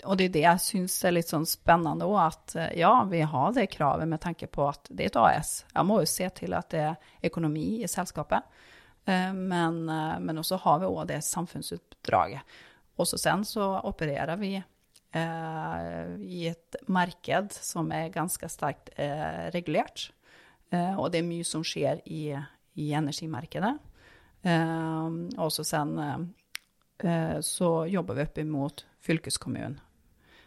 og 0.02 0.18
det 0.18 0.26
er 0.26 0.32
det 0.34 0.42
jeg 0.42 0.62
syns 0.64 0.96
er 1.06 1.14
litt 1.14 1.30
sånn 1.30 1.46
spennende 1.46 2.08
òg, 2.08 2.18
at 2.24 2.56
eh, 2.58 2.72
ja, 2.80 2.90
vi 3.08 3.20
har 3.22 3.52
det 3.54 3.68
kravet 3.70 4.10
med 4.10 4.20
tanke 4.24 4.48
på 4.50 4.66
at 4.66 4.90
det 4.90 5.06
er 5.06 5.12
et 5.12 5.18
AS. 5.22 5.52
Jeg 5.70 5.86
må 5.86 6.00
jo 6.02 6.10
se 6.10 6.26
til 6.40 6.56
at 6.58 6.68
det 6.74 6.82
er 6.90 7.28
økonomi 7.30 7.68
i 7.84 7.88
selskapet. 7.88 8.58
Eh, 9.06 9.30
men, 9.32 9.84
eh, 9.86 10.16
men 10.18 10.42
også 10.42 10.58
har 10.64 10.82
vi 10.82 10.90
òg 10.90 11.06
det 11.12 11.22
samfunnsoppdraget. 11.28 12.58
Og 12.98 13.06
så 13.06 13.20
sen 13.22 13.46
så 13.46 13.70
opererer 13.86 14.36
vi 14.42 14.56
eh, 14.58 16.14
i 16.18 16.44
et 16.50 16.78
marked 16.90 17.54
som 17.54 17.92
er 17.94 18.12
ganske 18.12 18.50
sterkt 18.50 18.92
eh, 18.98 19.46
regulert. 19.54 20.08
Eh, 20.74 20.98
og 20.98 21.12
det 21.12 21.22
er 21.22 21.30
mye 21.30 21.46
som 21.46 21.64
skjer 21.64 22.02
i, 22.04 22.34
i 22.78 22.92
energimarkedet. 22.96 23.74
og 24.48 25.48
så 25.52 25.64
sen 25.66 25.96
Eh, 27.04 27.40
så 27.40 27.86
jobber 27.86 28.14
vi 28.14 28.22
opp 28.22 28.38
imot 28.38 28.86
fylkeskommunen. 29.00 29.80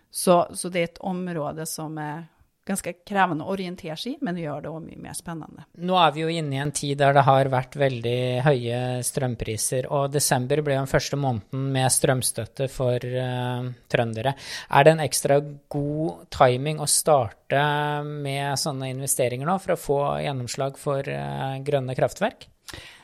Så, 0.09 0.47
så, 0.53 0.69
det 0.69 0.79
er 0.79 0.83
et 0.83 1.03
område 1.07 1.65
som 1.65 1.95
er 1.97 2.25
ganske 2.71 2.93
krevende 3.07 3.45
å 3.45 3.53
orientere 3.53 3.97
seg 3.99 4.15
i, 4.15 4.17
men 4.25 4.37
det 4.37 4.45
gjør 4.45 4.63
det 4.63 4.71
òg 4.71 4.83
mye 4.85 5.01
mer 5.03 5.15
spennende. 5.17 5.65
Nå 5.83 5.97
er 5.99 6.13
vi 6.15 6.23
jo 6.23 6.31
inne 6.31 6.55
i 6.55 6.61
en 6.63 6.73
tid 6.75 6.99
der 7.01 7.15
det 7.15 7.23
har 7.27 7.49
vært 7.51 7.75
veldig 7.79 8.19
høye 8.45 8.79
strømpriser, 9.05 9.87
og 9.91 10.13
desember 10.13 10.61
ble 10.65 10.77
den 10.77 10.89
første 10.89 11.19
måneden 11.19 11.67
med 11.73 11.91
strømstøtte 11.93 12.67
for 12.71 13.03
uh, 13.03 13.67
trøndere. 13.91 14.35
Er 14.71 14.87
det 14.87 14.95
en 14.95 15.03
ekstra 15.03 15.39
god 15.71 16.25
timing 16.33 16.81
å 16.81 16.89
starte 16.89 17.61
med 18.07 18.59
sånne 18.59 18.91
investeringer 18.93 19.49
nå, 19.49 19.57
for 19.61 19.75
å 19.75 19.81
få 19.81 19.99
gjennomslag 20.23 20.79
for 20.81 21.05
uh, 21.07 21.59
grønne 21.65 21.97
kraftverk? 21.97 22.47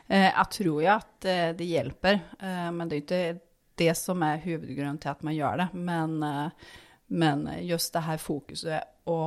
Uh, 0.07 0.29
jeg 0.31 0.47
tror 0.59 0.81
jo 0.85 0.93
at 0.95 1.27
det 1.57 1.67
hjelper, 1.67 2.21
men 2.71 2.87
det 2.87 2.97
er 2.97 3.03
ikke 3.03 3.23
det 3.77 3.93
som 3.99 4.21
er 4.25 4.39
hovedgrunnen 4.41 4.97
til 5.01 5.11
at 5.11 5.25
man 5.25 5.35
gjør 5.35 5.59
det. 5.59 5.65
Men, 5.75 6.13
men 7.13 7.43
just 7.67 7.91
det 7.93 8.05
her 8.07 8.21
fokuset 8.21 9.09
å 9.11 9.17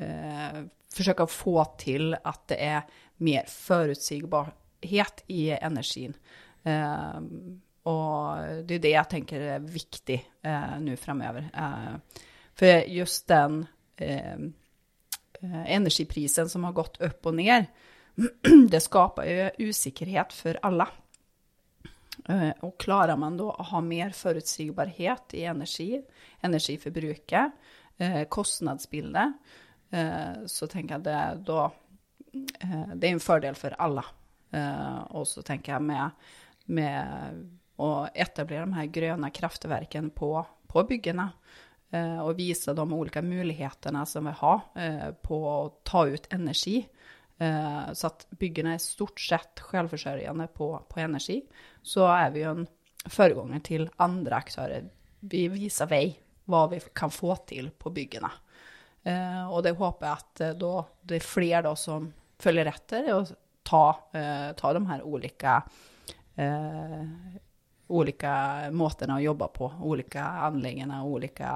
eh, 0.00 0.62
forsøke 0.94 1.26
å 1.26 1.30
få 1.30 1.58
til 1.80 2.14
at 2.16 2.42
det 2.50 2.58
er 2.62 2.82
mer 3.24 3.48
forutsigbarhet 3.50 5.24
i 5.32 5.42
energien. 5.56 6.16
Eh, 6.64 7.20
og 7.84 8.64
det 8.64 8.78
er 8.78 8.84
det 8.86 8.94
jeg 8.94 9.12
tenker 9.12 9.46
er 9.56 9.64
viktig 9.64 10.18
eh, 10.18 10.76
nå 10.80 10.96
fremover. 10.96 11.50
for 12.54 12.88
just 12.88 13.28
den 13.28 13.66
energiprisen 15.42 16.48
som 16.48 16.64
har 16.64 16.72
gått 16.72 17.00
opp 17.02 17.26
og 17.26 17.34
ned, 17.34 17.66
det 18.72 18.80
skaper 18.80 19.26
jo 19.28 19.68
usikkerhet 19.68 20.32
for 20.32 20.58
alle. 20.62 20.86
Eh, 22.28 22.52
og 22.64 22.78
klarer 22.80 23.18
man 23.20 23.36
da 23.36 23.50
å 23.50 23.66
ha 23.70 23.80
mer 23.84 24.14
forutsigbarhet 24.16 25.34
i 25.36 25.44
energi, 25.50 25.98
energiforbruket, 26.46 27.52
eh, 27.98 28.22
kostnadsbildet, 28.24 29.34
eh, 29.34 29.63
så 30.50 30.66
tenker 30.66 30.96
jeg 30.96 31.04
det 31.06 31.18
da 31.46 31.68
Det 32.32 33.06
er 33.06 33.12
en 33.12 33.22
fordel 33.22 33.54
for 33.54 33.76
alle. 33.78 34.02
Og 35.14 35.26
så 35.30 35.44
tenker 35.46 35.76
jeg 35.76 35.86
med, 35.86 36.24
med 36.66 37.44
å 37.78 37.90
etablere 38.10 38.66
de 38.66 38.78
her 38.78 38.90
grønne 38.94 39.30
kraftverkene 39.34 40.10
på, 40.14 40.32
på 40.70 40.84
byggene. 40.88 41.28
Eh, 41.94 42.20
og 42.24 42.38
vise 42.38 42.74
de 42.74 42.84
ulike 42.90 43.22
mulighetene 43.22 44.02
som 44.08 44.26
vi 44.26 44.34
har 44.40 44.62
eh, 44.80 45.10
på 45.22 45.40
å 45.46 45.58
ta 45.86 46.04
ut 46.10 46.26
energi. 46.34 46.80
Eh, 47.38 47.84
så 47.94 48.10
at 48.10 48.26
byggene 48.40 48.74
er 48.74 48.82
stort 48.82 49.20
sett 49.22 49.62
selvforsørgende 49.62 50.48
på, 50.54 50.72
på 50.90 51.02
energi. 51.04 51.40
Så 51.82 52.08
er 52.10 52.32
vi 52.34 52.44
jo 52.44 52.54
en 52.54 52.66
foreganger 53.04 53.62
til 53.66 53.88
andre 54.02 54.40
aktører. 54.42 54.88
Vi 55.20 55.46
viser 55.52 55.90
vei 55.90 56.06
hva 56.50 56.66
vi 56.72 56.80
kan 56.96 57.12
få 57.14 57.36
til 57.48 57.70
på 57.78 57.92
byggene. 57.94 58.32
Eh, 59.04 59.44
og 59.52 59.62
det 59.66 59.74
håper 59.76 60.08
jeg 60.08 60.16
at 60.22 60.42
eh, 60.46 60.56
da, 60.56 60.74
det 61.04 61.18
er 61.18 61.26
flere 61.28 61.62
da, 61.66 61.74
som 61.76 62.08
følger 62.40 62.70
etter 62.70 63.10
og 63.12 63.32
ta, 63.64 63.84
eh, 64.16 64.50
ta 64.56 64.72
de 64.76 64.84
her 64.88 65.04
ulike 65.04 65.58
eh, 66.40 67.02
ulike 67.94 68.34
måtene 68.72 69.18
å 69.18 69.24
jobbe 69.26 69.50
på, 69.52 69.70
ulike 69.84 70.24
anleggene, 70.48 71.02
ulike 71.04 71.50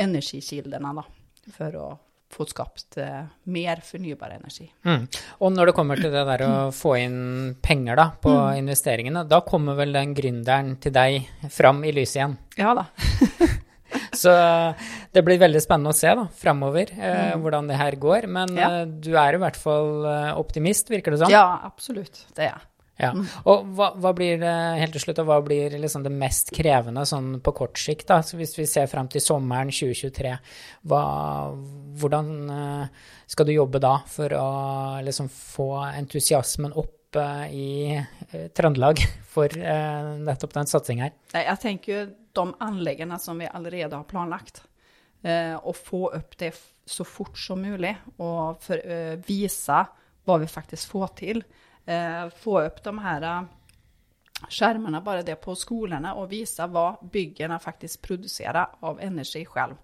energikildene, 0.00 0.94
da, 0.96 1.04
for 1.52 1.76
å 1.76 1.88
få 2.32 2.44
skapt 2.48 2.98
mer 3.52 3.80
fornybar 3.84 4.34
energi. 4.34 4.66
Mm. 4.84 5.06
Og 5.44 5.52
når 5.52 5.70
det 5.70 5.76
kommer 5.76 6.00
til 6.00 6.12
det 6.12 6.24
der 6.28 6.44
å 6.44 6.52
få 6.82 6.96
inn 7.04 7.20
penger 7.64 8.00
da, 8.00 8.08
på 8.16 8.32
mm. 8.32 8.58
investeringene, 8.64 9.28
da 9.28 9.42
kommer 9.44 9.76
vel 9.76 9.92
den 9.96 10.16
gründeren 10.16 10.76
til 10.80 10.96
deg 10.96 11.48
fram 11.52 11.84
i 11.84 11.92
lyset 11.92 12.22
igjen? 12.22 12.36
Ja 12.56 12.74
da. 12.80 12.88
Så 14.18 14.32
det 15.14 15.22
blir 15.26 15.40
veldig 15.40 15.60
spennende 15.62 15.94
å 15.94 15.98
se 15.98 16.10
da, 16.18 16.24
framover 16.40 16.90
eh, 16.96 17.28
mm. 17.32 17.44
hvordan 17.44 17.70
det 17.70 17.78
her 17.78 17.98
går. 18.00 18.26
Men 18.38 18.56
ja. 18.58 18.72
eh, 18.80 18.88
du 18.88 19.12
er 19.14 19.38
i 19.38 19.42
hvert 19.44 19.58
fall 19.60 20.08
eh, 20.08 20.32
optimist, 20.40 20.90
virker 20.92 21.14
det 21.14 21.22
sånn? 21.22 21.34
Ja, 21.34 21.46
absolutt. 21.68 22.26
Det 22.34 22.48
er 22.48 22.52
jeg. 22.52 22.66
Ja. 22.98 23.12
Mm. 23.14 23.26
Og 23.46 23.68
hva, 23.78 23.92
hva, 24.02 24.10
blir 24.16 24.40
det 24.40 24.52
helt 24.80 24.96
til 24.96 25.04
slutt, 25.04 25.20
og 25.22 25.28
hva 25.28 25.38
blir 25.46 25.76
liksom 25.78 26.02
det 26.02 26.10
mest 26.10 26.50
krevende 26.54 27.04
sånn 27.06 27.36
på 27.44 27.54
kort 27.60 27.78
sikt? 27.78 28.08
da? 28.10 28.18
Så 28.26 28.40
hvis 28.40 28.56
vi 28.58 28.66
ser 28.66 28.90
fram 28.90 29.10
til 29.10 29.22
sommeren 29.22 29.70
2023, 29.70 30.34
hva, 30.90 31.02
hvordan 32.02 32.32
eh, 32.56 33.08
skal 33.30 33.46
du 33.46 33.54
jobbe 33.54 33.80
da 33.82 34.00
for 34.10 34.34
å 34.34 34.48
liksom 35.06 35.30
få 35.30 35.70
entusiasmen 35.92 36.74
opp 36.74 36.97
eh, 37.16 37.44
i 37.54 37.68
eh, 37.96 38.48
Trøndelag 38.52 39.00
for 39.34 39.48
nettopp 39.48 40.56
den 40.56 40.68
satsingen 40.68 41.08
her? 41.08 41.44
Jeg 41.46 41.62
tenker 41.62 41.94
jo 41.94 42.02
de 42.38 42.46
anleggene 42.64 43.18
som 43.22 43.38
vi 43.40 43.48
allerede 43.48 43.96
har 43.96 44.08
planlagt, 44.08 44.64
å 45.18 45.72
få 45.74 46.12
opp 46.14 46.36
det 46.38 46.52
så 46.86 47.02
fort 47.02 47.34
som 47.42 47.58
mulig 47.58 47.90
og 48.22 48.60
for, 48.62 48.78
vise 49.26 49.78
hva 50.22 50.36
vi 50.38 50.46
faktisk 50.46 50.92
får 50.92 51.08
til 51.18 51.42
eh, 51.88 52.28
få 52.42 52.60
opp 52.62 52.82
de 52.84 52.94
her 53.02 53.26
eh, 53.26 53.48
skjermene, 54.48 55.02
bare 55.04 55.24
det 55.26 55.38
på 55.42 55.56
skolene, 55.58 56.14
og 56.18 56.30
vise 56.32 56.66
hva 56.70 56.92
byggene 57.02 57.58
faktisk 57.62 58.04
produserer 58.06 58.78
av 58.86 59.00
energi 59.04 59.44
selv. 59.48 59.78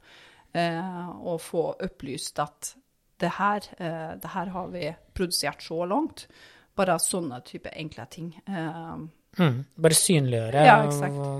Eh, 0.54 1.06
og 1.26 1.40
få 1.42 1.66
opplyst 1.82 2.38
at 2.42 2.74
det 3.20 3.32
her, 3.38 3.66
eh, 3.78 4.12
det 4.20 4.34
her 4.34 4.52
har 4.54 4.68
vi 4.70 4.92
produsert 5.14 5.62
så 5.62 5.84
langt. 5.86 6.28
Bare 6.74 6.98
sånne 6.98 7.40
type 7.46 7.70
enkle 7.70 8.06
ting. 8.10 8.30
Eh, 8.46 8.94
mm, 9.38 9.58
bare 9.76 9.98
synliggjøre 9.98 10.66
ja, 10.66 10.76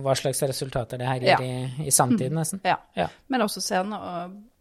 hva 0.04 0.14
slags 0.18 0.42
resultater 0.46 1.00
det 1.00 1.10
her 1.10 1.22
gir 1.22 1.32
ja. 1.34 1.38
i, 1.42 1.86
i 1.88 1.94
samtiden, 1.94 2.38
nesten. 2.38 2.62
Ja. 2.64 2.78
ja. 2.94 3.08
Men 3.32 3.46
også 3.46 3.62
sen 3.64 3.94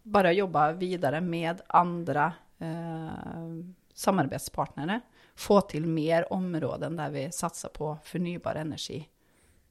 bare 0.04 0.34
jobbe 0.36 0.68
videre 0.82 1.22
med 1.22 1.62
andre 1.70 2.28
eh, 2.60 3.50
samarbeidspartnere 3.96 5.00
få 5.36 5.62
til 5.70 5.88
mer 5.90 6.28
områder 6.34 6.94
der 6.94 7.12
vi 7.14 7.28
satser 7.34 7.74
på 7.74 7.96
fornybar 8.06 8.60
energi 8.62 9.00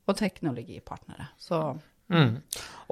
og 0.08 0.16
teknologipartnere. 0.18 1.28
Så 1.38 1.58
mm. 2.10 2.30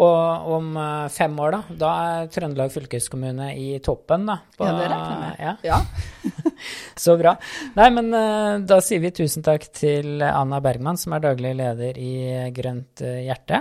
Og 0.01 0.53
om 0.55 0.77
eh, 0.79 1.09
fem 1.13 1.35
år, 1.43 1.57
da? 1.57 1.77
Da 1.83 1.89
er 2.05 2.29
Trøndelag 2.33 2.71
fylkeskommune 2.73 3.51
i 3.59 3.67
toppen, 3.85 4.29
da? 4.31 4.39
På, 4.57 4.69
ja, 4.69 4.77
det 4.79 4.87
regner 4.93 5.11
jeg 5.11 5.21
med. 5.25 5.35
Ja. 5.43 5.57
ja. 5.67 5.81
Så 7.05 7.17
bra. 7.21 7.37
Nei, 7.77 7.89
men 7.95 8.07
eh, 8.17 8.59
da 8.67 8.81
sier 8.85 9.01
vi 9.03 9.11
tusen 9.15 9.43
takk 9.47 9.63
til 9.77 10.23
Anna 10.27 10.61
Bergman, 10.65 10.99
som 11.01 11.13
er 11.17 11.25
daglig 11.25 11.55
leder 11.59 11.99
i 12.01 12.13
Grønt 12.57 13.03
eh, 13.07 13.25
hjerte. 13.29 13.59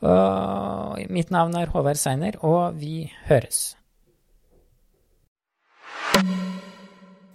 Og 0.00 0.96
mitt 1.12 1.30
navn 1.34 1.56
er 1.60 1.72
Håvard 1.74 1.98
Seiner, 2.00 2.34
og 2.46 2.78
vi 2.80 3.12
høres. 3.28 3.58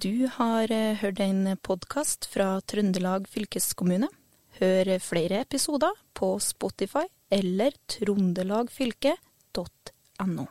Du 0.01 0.27
har 0.37 0.71
eh, 0.73 0.97
hørt 1.01 1.19
en 1.23 1.57
podkast 1.63 2.25
fra 2.29 2.59
Trøndelag 2.67 3.27
fylkeskommune. 3.31 4.07
Hør 4.59 4.99
flere 5.03 5.41
episoder 5.43 5.91
på 6.15 6.39
Spotify 6.39 7.05
eller 7.33 7.71
trondelagfylket.no. 7.91 10.45